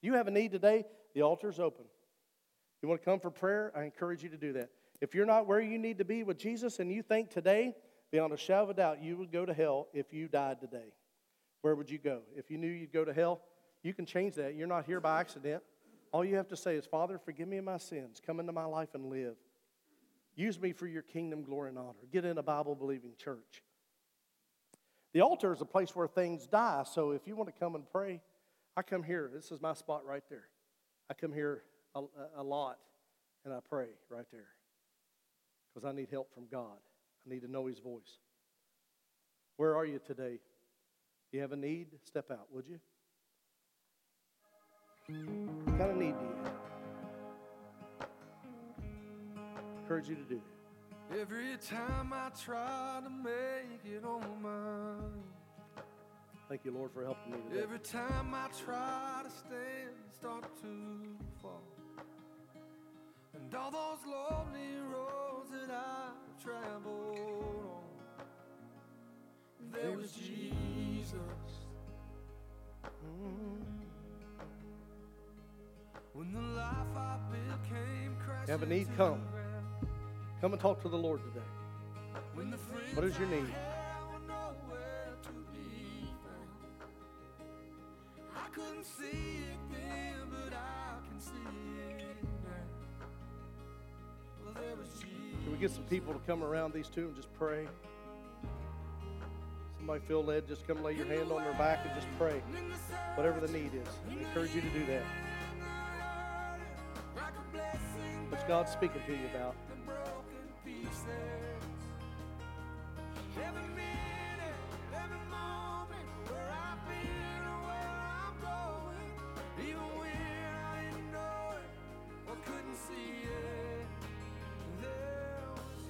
[0.00, 0.84] You have a need today,
[1.14, 1.86] the altar's open.
[2.84, 3.72] You want to come for prayer?
[3.74, 4.68] I encourage you to do that.
[5.00, 7.74] If you're not where you need to be with Jesus and you think today,
[8.12, 10.92] beyond a shadow of a doubt, you would go to hell if you died today,
[11.62, 12.20] where would you go?
[12.36, 13.40] If you knew you'd go to hell,
[13.82, 14.54] you can change that.
[14.54, 15.62] You're not here by accident.
[16.12, 18.20] All you have to say is, Father, forgive me of my sins.
[18.20, 19.36] Come into my life and live.
[20.36, 21.94] Use me for your kingdom, glory, and honor.
[22.12, 23.62] Get in a Bible believing church.
[25.14, 26.84] The altar is a place where things die.
[26.92, 28.20] So if you want to come and pray,
[28.76, 29.30] I come here.
[29.32, 30.48] This is my spot right there.
[31.08, 31.62] I come here
[31.94, 32.00] a,
[32.36, 32.78] a lot
[33.44, 34.48] and I pray right there
[35.72, 36.78] because I need help from God.
[37.26, 38.18] I need to know His voice.
[39.56, 40.38] Where are you today?
[41.30, 41.88] Do you have a need?
[42.04, 42.80] Step out, would you?
[45.06, 48.08] What kind of need do you have?
[49.82, 50.40] Encourage you to do
[51.10, 51.20] that.
[51.20, 54.94] Every time I try to make it on my
[56.48, 57.62] Thank you, Lord, for helping me today.
[57.62, 61.62] Every time I try to stand, start to fall.
[63.44, 67.82] And all those lonely roads that I've traveled on,
[69.72, 71.14] there was Jesus.
[72.84, 73.62] Mm-hmm.
[76.14, 79.20] When the life I built came crashing have a need, come.
[80.40, 81.46] Come and talk to the Lord today.
[82.34, 82.56] When the
[82.94, 83.48] What is your need?
[83.48, 87.46] had were nowhere to be found.
[88.36, 91.73] I couldn't see it then, but I can see it
[95.64, 97.66] get some people to come around these two and just pray?
[99.78, 102.42] Somebody feel led, just come lay your hand on their back and just pray.
[103.14, 103.88] Whatever the need is.
[104.10, 105.02] I encourage you to do that.
[108.28, 109.54] What's God speaking to you about?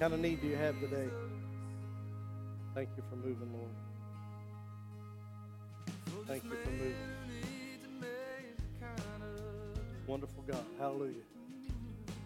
[0.05, 1.09] Kind of need do you have today?
[2.75, 3.71] Thank you for moving, Lord.
[6.27, 6.93] Thank you for moving.
[10.05, 10.63] Wonderful God.
[10.77, 11.23] Hallelujah.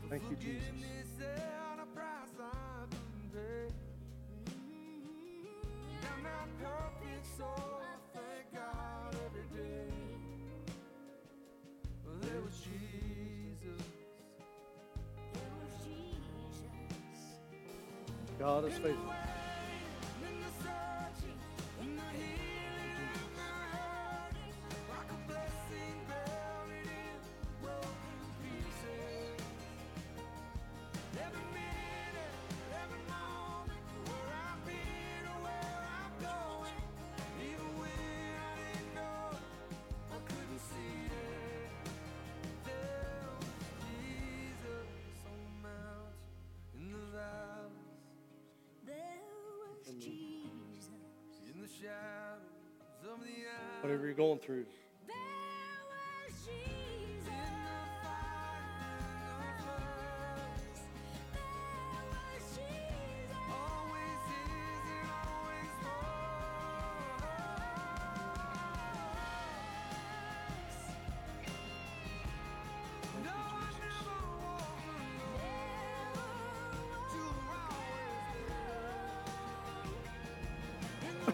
[0.10, 1.49] Thank you, Jesus.
[18.40, 19.18] God is faithful.
[53.82, 54.66] Whatever you're going through,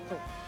[0.09, 0.44] there.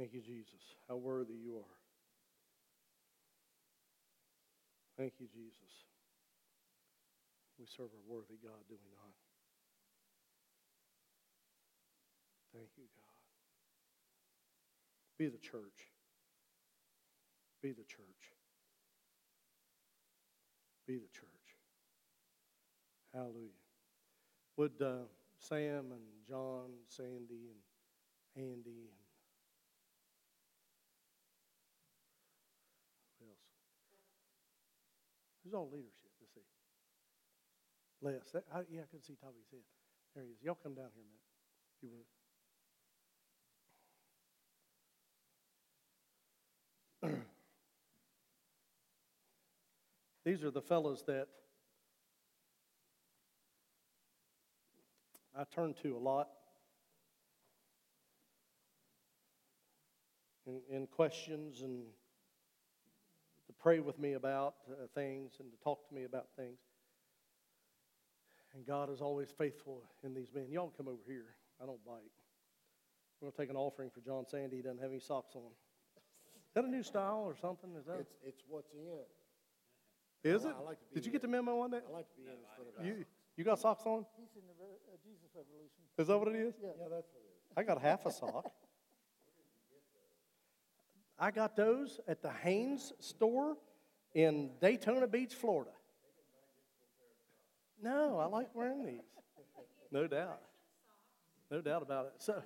[0.00, 0.64] Thank you, Jesus.
[0.88, 1.78] How worthy you are.
[4.96, 5.84] Thank you, Jesus.
[7.58, 9.12] We serve a worthy God, do we not?
[12.54, 13.20] Thank you, God.
[15.18, 15.92] Be the church.
[17.62, 18.32] Be the church.
[20.86, 21.28] Be the church.
[23.12, 23.50] Hallelujah.
[24.56, 25.04] Would uh,
[25.38, 29.00] Sam and John, Sandy and Andy and
[33.20, 33.38] who else?
[35.50, 36.10] Who's all leadership?
[36.20, 36.42] Let's see.
[38.02, 38.30] Les.
[38.32, 39.32] That, I, yeah, I couldn't see his head.
[40.14, 40.36] There he is.
[40.44, 41.26] Y'all come down here a minute.
[41.74, 41.90] if You
[47.02, 47.26] would.
[50.24, 51.26] These are the fellows that
[55.36, 56.28] I turn to a lot
[60.46, 61.86] in, in questions and
[63.60, 66.58] pray with me about uh, things and to talk to me about things.
[68.54, 70.46] And God is always faithful in these men.
[70.50, 71.36] Y'all come over here.
[71.62, 72.00] I don't bite.
[73.20, 74.56] We're going to take an offering for John Sandy.
[74.56, 75.42] He doesn't have any socks on.
[75.42, 77.70] Is that a new style or something?
[77.78, 78.00] Is that?
[78.00, 79.04] It's, it's what's in.
[80.24, 80.54] Is I it?
[80.58, 81.84] I like to be Did you get the memo on that?
[81.88, 82.86] I like to be in instead of out.
[82.86, 83.04] You,
[83.36, 84.04] you got socks on?
[84.18, 85.80] He's in the Re- uh, Jesus Revolution.
[85.98, 86.54] Is that what it is?
[86.60, 87.56] Yeah, that's what it is.
[87.56, 88.50] I got half a sock.
[91.20, 93.58] I got those at the Hanes store
[94.14, 95.70] in Daytona Beach, Florida.
[97.82, 99.02] No, I like wearing these.
[99.92, 100.40] No doubt.
[101.50, 102.12] No doubt about it.
[102.18, 102.42] So,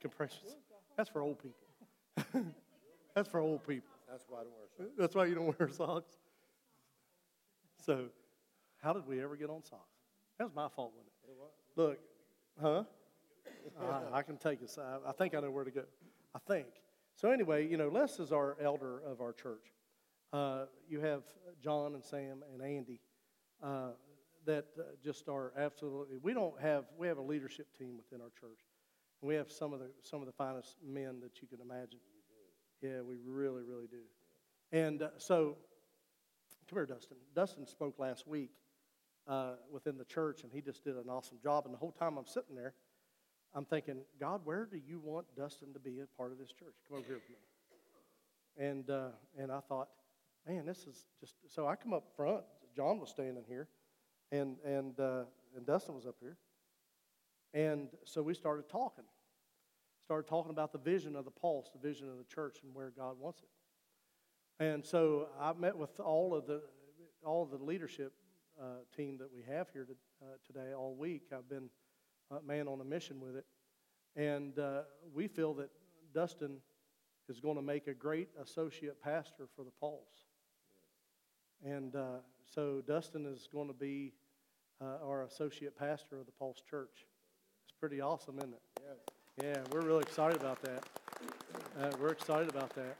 [0.00, 0.56] compressions.
[0.96, 2.44] That's for old people.
[3.14, 3.88] That's for old people.
[4.10, 4.94] That's why I don't wear socks.
[4.98, 6.16] That's why you don't wear socks.
[7.84, 8.06] So,
[8.82, 9.82] how did we ever get on socks?
[10.38, 11.18] That was my fault, wasn't it?
[11.76, 11.98] Look,
[12.60, 12.84] huh?
[13.80, 14.76] I, I can take it.
[14.78, 15.84] I, I think I know where to go.
[16.34, 16.66] I think.
[17.18, 19.72] So anyway, you know, Les is our elder of our church.
[20.32, 21.24] Uh, you have
[21.60, 23.00] John and Sam and Andy
[23.60, 23.90] uh,
[24.46, 26.18] that uh, just are absolutely.
[26.22, 26.84] We don't have.
[26.96, 28.60] We have a leadership team within our church.
[29.20, 31.98] We have some of the some of the finest men that you can imagine.
[32.80, 34.02] Yeah, we really, really do.
[34.70, 35.56] And uh, so,
[36.70, 37.16] come here, Dustin.
[37.34, 38.52] Dustin spoke last week
[39.26, 41.64] uh, within the church, and he just did an awesome job.
[41.64, 42.74] And the whole time I'm sitting there,
[43.58, 46.76] I'm thinking, God, where do you want Dustin to be a part of this church?
[46.88, 48.64] Come over here with me.
[48.64, 49.88] And uh, and I thought,
[50.46, 51.34] man, this is just.
[51.48, 52.44] So I come up front.
[52.76, 53.66] John was standing here,
[54.30, 55.24] and and uh,
[55.56, 56.36] and Dustin was up here,
[57.52, 59.02] and so we started talking.
[60.04, 62.92] Started talking about the vision of the pulse, the vision of the church, and where
[62.96, 64.64] God wants it.
[64.64, 66.62] And so I met with all of the
[67.24, 68.12] all of the leadership
[68.60, 71.32] uh, team that we have here to, uh, today all week.
[71.36, 71.70] I've been
[72.30, 73.46] uh, man on a mission with it,
[74.16, 74.82] and uh,
[75.14, 75.70] we feel that
[76.14, 76.58] Dustin
[77.28, 80.26] is going to make a great associate pastor for the Pulse.
[81.64, 84.12] And uh, so Dustin is going to be
[84.80, 87.06] uh, our associate pastor of the Pulse Church.
[87.64, 88.62] It's pretty awesome, isn't it?
[88.80, 89.44] Yes.
[89.56, 90.84] Yeah, we're really excited about that.
[91.78, 92.96] Uh, we're excited about that.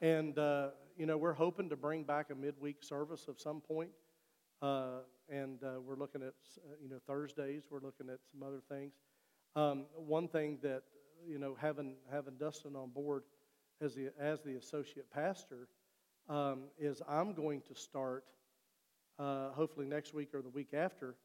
[0.00, 3.90] And, uh, you know, we're hoping to bring back a midweek service of some point.
[4.60, 7.64] Uh, and uh, we're looking at, uh, you know, Thursdays.
[7.70, 8.92] We're looking at some other things.
[9.54, 10.82] Um, one thing that,
[11.26, 13.22] you know, having, having Dustin on board
[13.80, 15.68] as the, as the associate pastor
[16.28, 18.24] um, is I'm going to start,
[19.18, 21.16] uh, hopefully next week or the week after,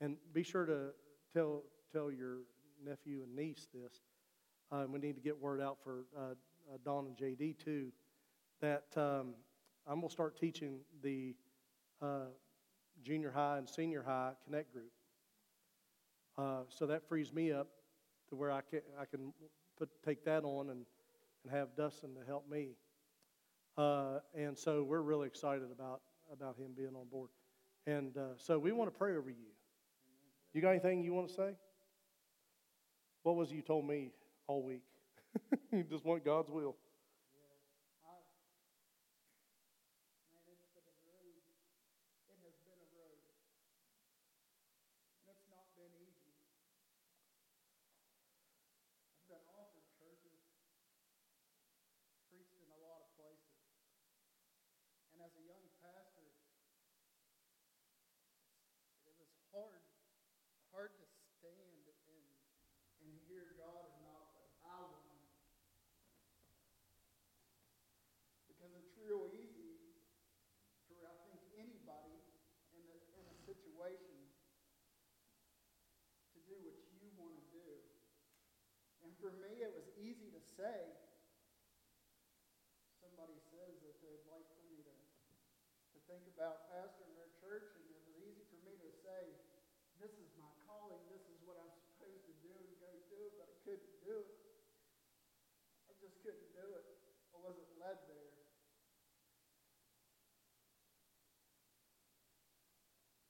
[0.00, 0.88] and be sure to
[1.34, 2.38] tell, tell your
[2.84, 4.00] nephew and niece this.
[4.72, 6.20] Uh, we need to get word out for uh,
[6.72, 7.90] uh, Don and JD too,
[8.60, 9.34] that um,
[9.86, 11.34] I'm going to start teaching the
[12.00, 12.26] uh,
[13.04, 14.90] junior high and senior high connect group.
[16.38, 17.68] Uh, so that frees me up
[18.28, 19.32] to where I can, I can
[19.78, 20.84] put, take that on and,
[21.44, 22.70] and have Dustin to help me.
[23.76, 26.00] Uh, and so we're really excited about,
[26.32, 27.30] about him being on board.
[27.86, 29.50] And uh, so we want to pray over you.
[30.52, 31.54] You got anything you want to say?
[33.22, 34.10] What was it you told me
[34.48, 34.82] all week?
[35.72, 36.74] you just want God's will.
[40.32, 41.38] Man, it's been a road.
[42.32, 43.20] It has been a road.
[45.28, 46.34] And it's not been easy.
[49.14, 50.42] I've been offered churches,
[52.26, 53.54] preached in a lot of places.
[55.14, 56.42] And as a young pastor, it's,
[59.06, 59.84] it was hard,
[60.80, 62.24] hard to stand and,
[63.04, 65.28] and hear God is not what I want.
[68.48, 69.76] Because it's real easy
[70.88, 72.16] for, I think, anybody
[72.72, 74.24] in a, in a situation
[76.32, 77.68] to do what you want to do.
[79.04, 80.96] And for me, it was easy to say,
[83.04, 87.84] anybody says that they'd like for me to, to think about pastoring their church, and
[87.84, 89.28] it was easy for me to say,
[90.00, 93.36] this is my calling, this is what I'm supposed to do, and go do it,
[93.36, 94.32] but I couldn't do it.
[95.84, 96.88] I just couldn't do it.
[97.36, 98.32] I wasn't led there.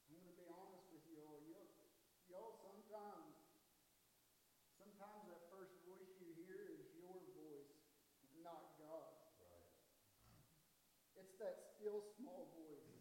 [0.07, 1.43] I'm going to be honest with you all.
[1.43, 1.59] You,
[2.31, 3.35] y'all sometimes,
[4.79, 7.75] sometimes that first voice you hear is your voice,
[8.47, 9.19] not God's.
[11.19, 12.93] It's that still small voice.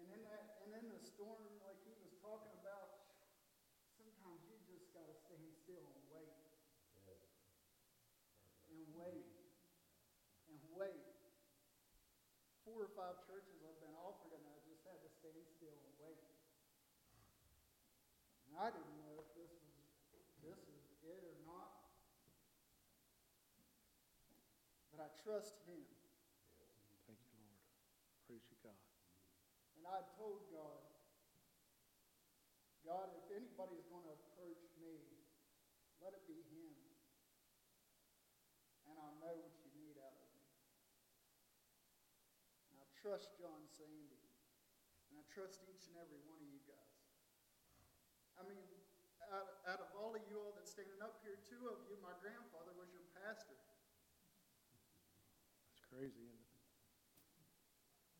[0.00, 2.96] And in that, and in the storm, like he was talking about,
[4.00, 6.32] sometimes you just got to stand still and wait.
[8.72, 9.28] And wait.
[10.48, 11.04] And wait.
[12.64, 15.92] Four or five churches I've been offered, and I just had to stand still and
[16.00, 16.24] wait.
[18.48, 19.76] And I didn't know if this was
[20.40, 21.68] this is it or not.
[24.94, 25.82] But I trust him.
[27.06, 27.62] Thank you, Lord.
[28.26, 28.78] Praise you, God.
[29.78, 30.84] And I told God,
[32.86, 34.96] God, if anybody's going to approach me,
[36.00, 36.76] let it be him.
[38.88, 40.46] And I'll know what you need out of me.
[42.72, 44.24] And I trust John Sandy.
[45.12, 46.96] And I trust each and every one of you guys.
[48.40, 48.64] I mean,
[49.28, 52.16] out, out of all of you all that's standing up here, two of you, my
[52.24, 53.56] grandfather was your pastor.
[55.88, 56.52] That's crazy, isn't it?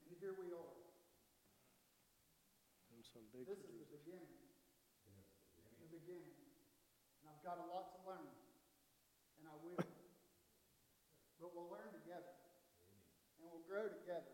[0.09, 0.77] And here we are.
[2.89, 4.41] Doing some big This for is the beginning.
[5.77, 6.33] The beginning.
[7.21, 8.25] And I've got a lot to learn.
[9.37, 9.77] And I will.
[11.45, 12.41] but we'll learn together.
[13.37, 14.33] And we'll grow together.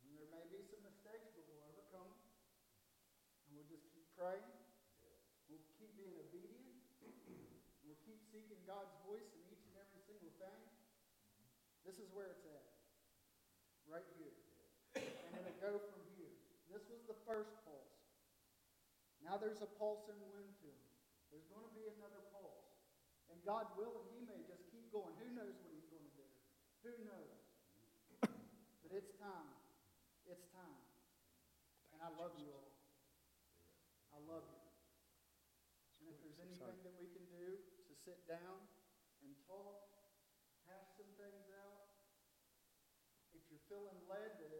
[0.00, 2.24] And there may be some mistakes, but we'll overcome them.
[3.44, 4.48] And we'll just keep praying.
[5.52, 6.64] We'll keep being obedient.
[7.84, 10.62] We'll keep seeking God's voice in each and every single thing.
[12.00, 12.64] This is where it's at.
[13.84, 14.32] Right here.
[14.96, 16.32] And it'll go from here.
[16.72, 17.92] This was the first pulse.
[19.20, 20.80] Now there's a pulse in Winfield.
[21.28, 22.72] There's going to be another pulse.
[23.28, 25.12] And God willing, He may just keep going.
[25.20, 26.24] Who knows what He's going to do?
[26.88, 27.36] Who knows?
[28.24, 29.60] But it's time.
[30.24, 30.80] It's time.
[31.92, 32.72] And I love you all.
[34.16, 34.64] I love you.
[36.00, 38.56] And if there's anything that we can do to sit down
[39.20, 39.84] and talk,
[40.64, 41.90] hash some things out,
[43.34, 44.50] if you're feeling led to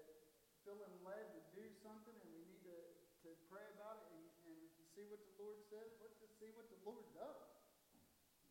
[0.62, 2.78] feeling led to do something and we need to,
[3.26, 4.58] to pray about it and, and
[4.94, 7.50] see what the Lord says, let's just see what the Lord does.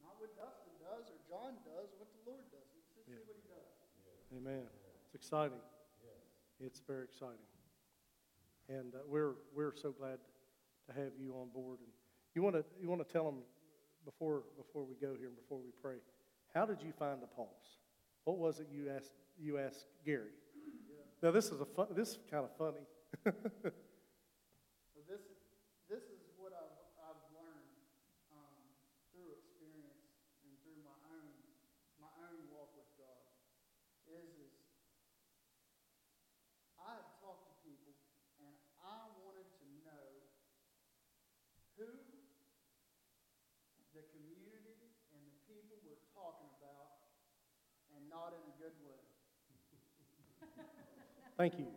[0.03, 2.66] Not what Dustin does or John does, what the Lord does.
[2.76, 3.72] Let's just see what he does.
[4.36, 4.68] Amen.
[5.07, 5.64] It's exciting.
[6.60, 7.47] It's very exciting.
[8.68, 10.20] And uh, we're, we're so glad
[10.88, 11.80] to have you on board.
[11.80, 11.89] And
[12.36, 13.41] you want to, you want to tell them
[14.03, 16.03] before, before we go here and before we pray,
[16.53, 17.80] how did you find the pulse?
[18.26, 20.36] What was it you asked, you asked Gary?
[21.22, 22.86] Now, this is a fun, this is kind of funny.
[24.95, 25.24] So this,
[25.88, 27.72] this is what I've, I've learned
[28.36, 28.59] um,
[29.11, 30.11] through experience
[30.43, 31.32] and through my own,
[32.03, 33.24] my own walk with God.
[34.11, 34.51] Is is
[36.76, 37.95] I had talked to people
[38.43, 38.51] and
[38.84, 40.07] I wanted to know
[41.80, 41.88] who
[43.95, 44.84] the community
[45.15, 47.07] and the people were talking about,
[47.95, 48.99] and not in a good way.
[51.39, 51.67] Thank you.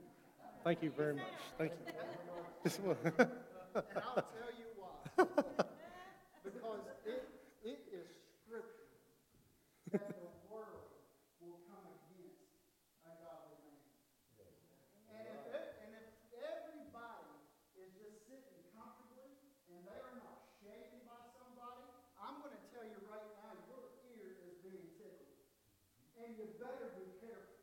[0.65, 1.39] Thank you very much.
[1.57, 1.87] Thank you.
[3.73, 4.91] And I'll tell you why.
[6.43, 7.23] Because it,
[7.63, 8.11] it is
[8.43, 8.91] scripture
[9.95, 10.91] that the world
[11.41, 12.43] will come against
[13.07, 13.87] a godly man.
[15.15, 16.07] And if, it- and if
[16.43, 17.33] everybody
[17.79, 19.31] is just sitting comfortably
[19.71, 21.87] and they are not shaken by somebody,
[22.19, 25.39] I'm going to tell you right now, your ear is being tickled.
[26.19, 27.63] And you better be careful.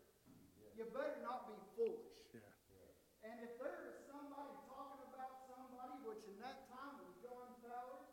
[0.80, 2.08] You better not be foolish.
[2.32, 2.39] yeah.
[3.28, 8.08] And if there is somebody talking about somebody, which in that time was John Fowler,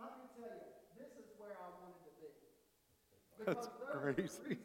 [0.00, 2.32] let me tell you, this is where I wanted to be.
[3.48, 4.58] That's crazy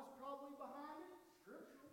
[0.00, 1.12] was probably behind it,
[1.44, 1.92] scriptural.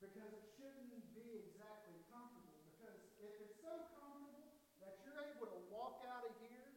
[0.00, 2.56] Because it shouldn't be exactly comfortable.
[2.72, 6.72] Because if it's so comfortable that you're able to walk out of here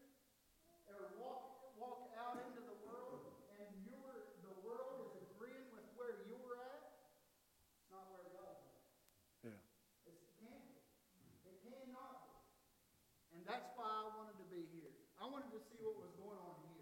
[0.92, 6.26] or walk walk out into the world and you're the world is agreeing with where
[6.28, 6.82] you're at,
[7.78, 9.54] it's not where God's at.
[9.54, 10.10] Yeah.
[10.10, 10.82] It's, it can't be.
[11.46, 12.36] It cannot be.
[13.38, 14.92] And that's why I wanted to be here.
[15.22, 16.78] I wanted to see what was going on here.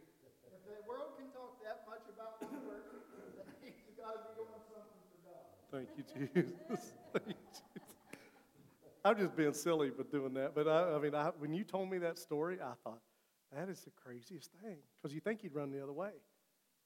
[0.45, 3.01] If the world can talk that much about one person,
[3.37, 5.64] then he's got to be doing something for God.
[5.85, 6.03] Thank you,
[6.33, 6.93] Jesus.
[7.11, 7.35] Thank you.
[9.03, 10.55] I'm just being silly with doing that.
[10.55, 13.01] But I, I mean, I, when you told me that story, I thought,
[13.53, 14.77] that is the craziest thing.
[14.95, 16.11] Because you think he'd run the other way.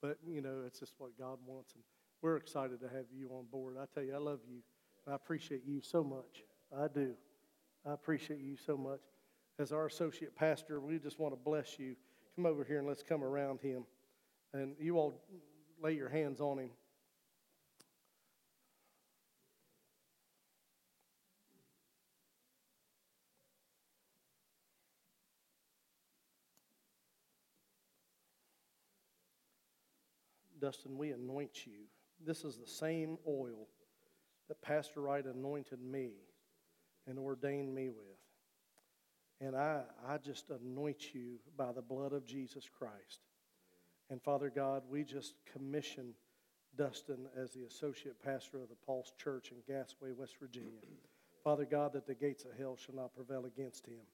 [0.02, 1.74] But, you know, it's just what God wants.
[1.76, 1.84] And
[2.22, 3.76] we're excited to have you on board.
[3.80, 4.62] I tell you, I love you.
[5.08, 6.44] I appreciate you so much.
[6.78, 7.14] I do.
[7.86, 9.02] I appreciate you so much.
[9.60, 11.96] As our associate pastor, we just want to bless you.
[12.36, 13.86] Come over here and let's come around him.
[14.54, 15.22] And you all
[15.82, 16.70] lay your hands on him.
[30.70, 31.88] Dustin, we anoint you.
[32.24, 33.68] This is the same oil
[34.50, 36.12] that Pastor Wright anointed me
[37.08, 38.06] and ordained me with.
[39.42, 43.22] And I, I just anoint you by the blood of Jesus Christ.
[44.12, 46.14] And Father God, we just commission
[46.78, 50.70] Dustin as the associate pastor of the Pulse Church in Gassaway, West Virginia.
[51.44, 54.06] Father God, that the gates of hell shall not prevail against him.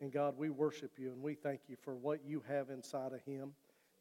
[0.00, 3.20] And God, we worship you and we thank you for what you have inside of
[3.26, 3.52] him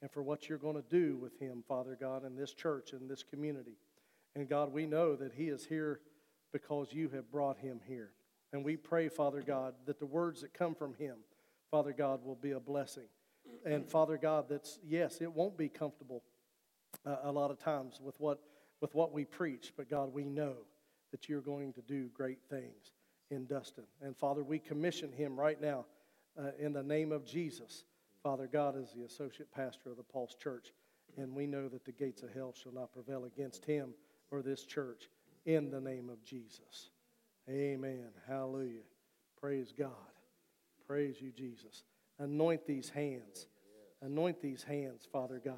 [0.02, 3.08] and for what you're going to do with him, Father God, in this church, in
[3.08, 3.78] this community.
[4.36, 6.02] And God, we know that he is here
[6.54, 8.12] because you have brought him here.
[8.54, 11.18] And we pray, Father God, that the words that come from him,
[11.72, 13.08] Father God, will be a blessing.
[13.66, 16.24] And Father God, that's, yes, it won't be comfortable
[17.06, 18.40] uh, a lot of times with what,
[18.82, 20.54] with what we preach, but God, we know
[21.12, 22.92] that you're going to do great things
[23.32, 23.86] in Dustin.
[24.02, 25.86] And Father, we commission him right now
[26.40, 27.84] uh, in the name of Jesus.
[28.28, 30.74] Father God is the associate pastor of the Pulse Church,
[31.16, 33.94] and we know that the gates of hell shall not prevail against him
[34.32, 35.08] or this church
[35.46, 36.90] in the name of Jesus.
[37.50, 38.10] Amen.
[38.28, 38.84] Hallelujah.
[39.40, 39.92] Praise God.
[40.86, 41.86] Praise you, Jesus.
[42.20, 43.48] Anoint these hands.
[44.02, 45.56] Anoint these hands, Father God.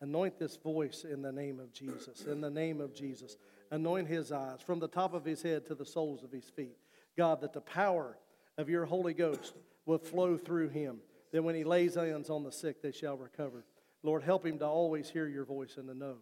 [0.00, 2.22] Anoint this voice in the name of Jesus.
[2.22, 3.36] In the name of Jesus.
[3.70, 6.76] Anoint his eyes from the top of his head to the soles of his feet.
[7.16, 8.18] God, that the power
[8.58, 9.54] of your Holy Ghost
[9.86, 10.98] will flow through him.
[11.32, 13.64] That when he lays hands on the sick, they shall recover.
[14.02, 16.16] Lord, help him to always hear your voice and to know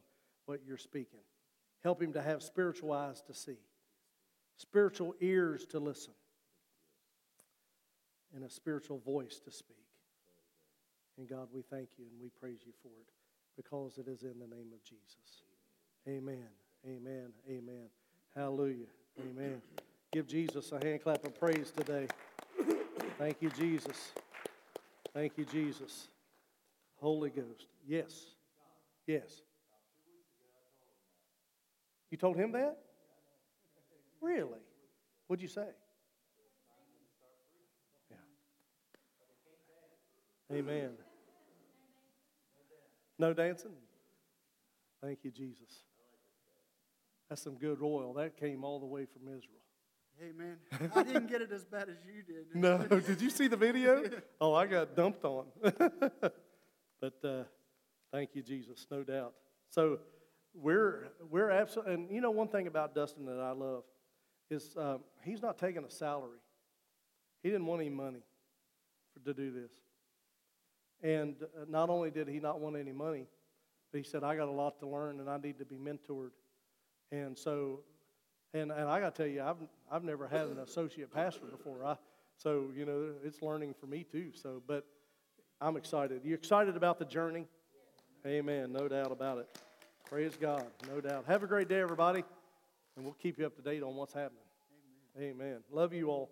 [0.46, 1.20] what you're speaking.
[1.82, 3.58] Help him to have spiritual eyes to see,
[4.56, 6.12] spiritual ears to listen,
[8.34, 9.76] and a spiritual voice to speak.
[11.16, 13.08] And God, we thank you and we praise you for it
[13.56, 15.42] because it is in the name of Jesus.
[16.06, 16.46] Amen.
[16.86, 17.32] Amen.
[17.48, 17.88] Amen.
[18.34, 18.86] Hallelujah.
[19.20, 19.60] Amen.
[20.12, 22.06] Give Jesus a hand clap of praise today.
[23.18, 24.12] Thank you, Jesus.
[25.18, 26.06] Thank you, Jesus.
[27.00, 27.66] Holy Ghost.
[27.84, 28.36] Yes.
[29.04, 29.42] Yes.
[32.08, 32.78] You told him that?
[34.20, 34.60] Really?
[35.26, 35.66] What'd you say?
[38.08, 38.16] Yeah.
[40.56, 40.90] Amen.
[43.18, 43.72] No dancing?
[45.02, 45.82] Thank you, Jesus.
[47.28, 48.12] That's some good oil.
[48.12, 49.67] That came all the way from Israel.
[50.20, 50.56] Amen.
[50.96, 52.46] I didn't get it as bad as you did.
[52.54, 54.02] No, did you see the video?
[54.40, 55.46] Oh, I got dumped on.
[55.62, 57.44] but uh,
[58.10, 59.34] thank you, Jesus, no doubt.
[59.70, 60.00] So
[60.54, 63.84] we're we're absolutely, and you know one thing about Dustin that I love
[64.50, 66.40] is um, he's not taking a salary.
[67.42, 68.24] He didn't want any money
[69.14, 69.70] for, to do this,
[71.00, 73.26] and uh, not only did he not want any money,
[73.92, 76.30] but he said, "I got a lot to learn, and I need to be mentored."
[77.12, 77.80] And so
[78.54, 79.56] and, and I got to tell you, I've,
[79.90, 81.84] I've never had an associate pastor before.
[81.84, 81.96] I,
[82.36, 84.30] so, you know, it's learning for me too.
[84.34, 84.86] So, but
[85.60, 86.20] I'm excited.
[86.24, 87.46] You excited about the journey?
[88.26, 88.72] Amen.
[88.72, 89.58] No doubt about it.
[90.08, 90.66] Praise God.
[90.88, 91.24] No doubt.
[91.26, 92.24] Have a great day, everybody.
[92.96, 94.42] And we'll keep you up to date on what's happening.
[95.16, 95.34] Amen.
[95.40, 95.58] Amen.
[95.70, 96.30] Love you all.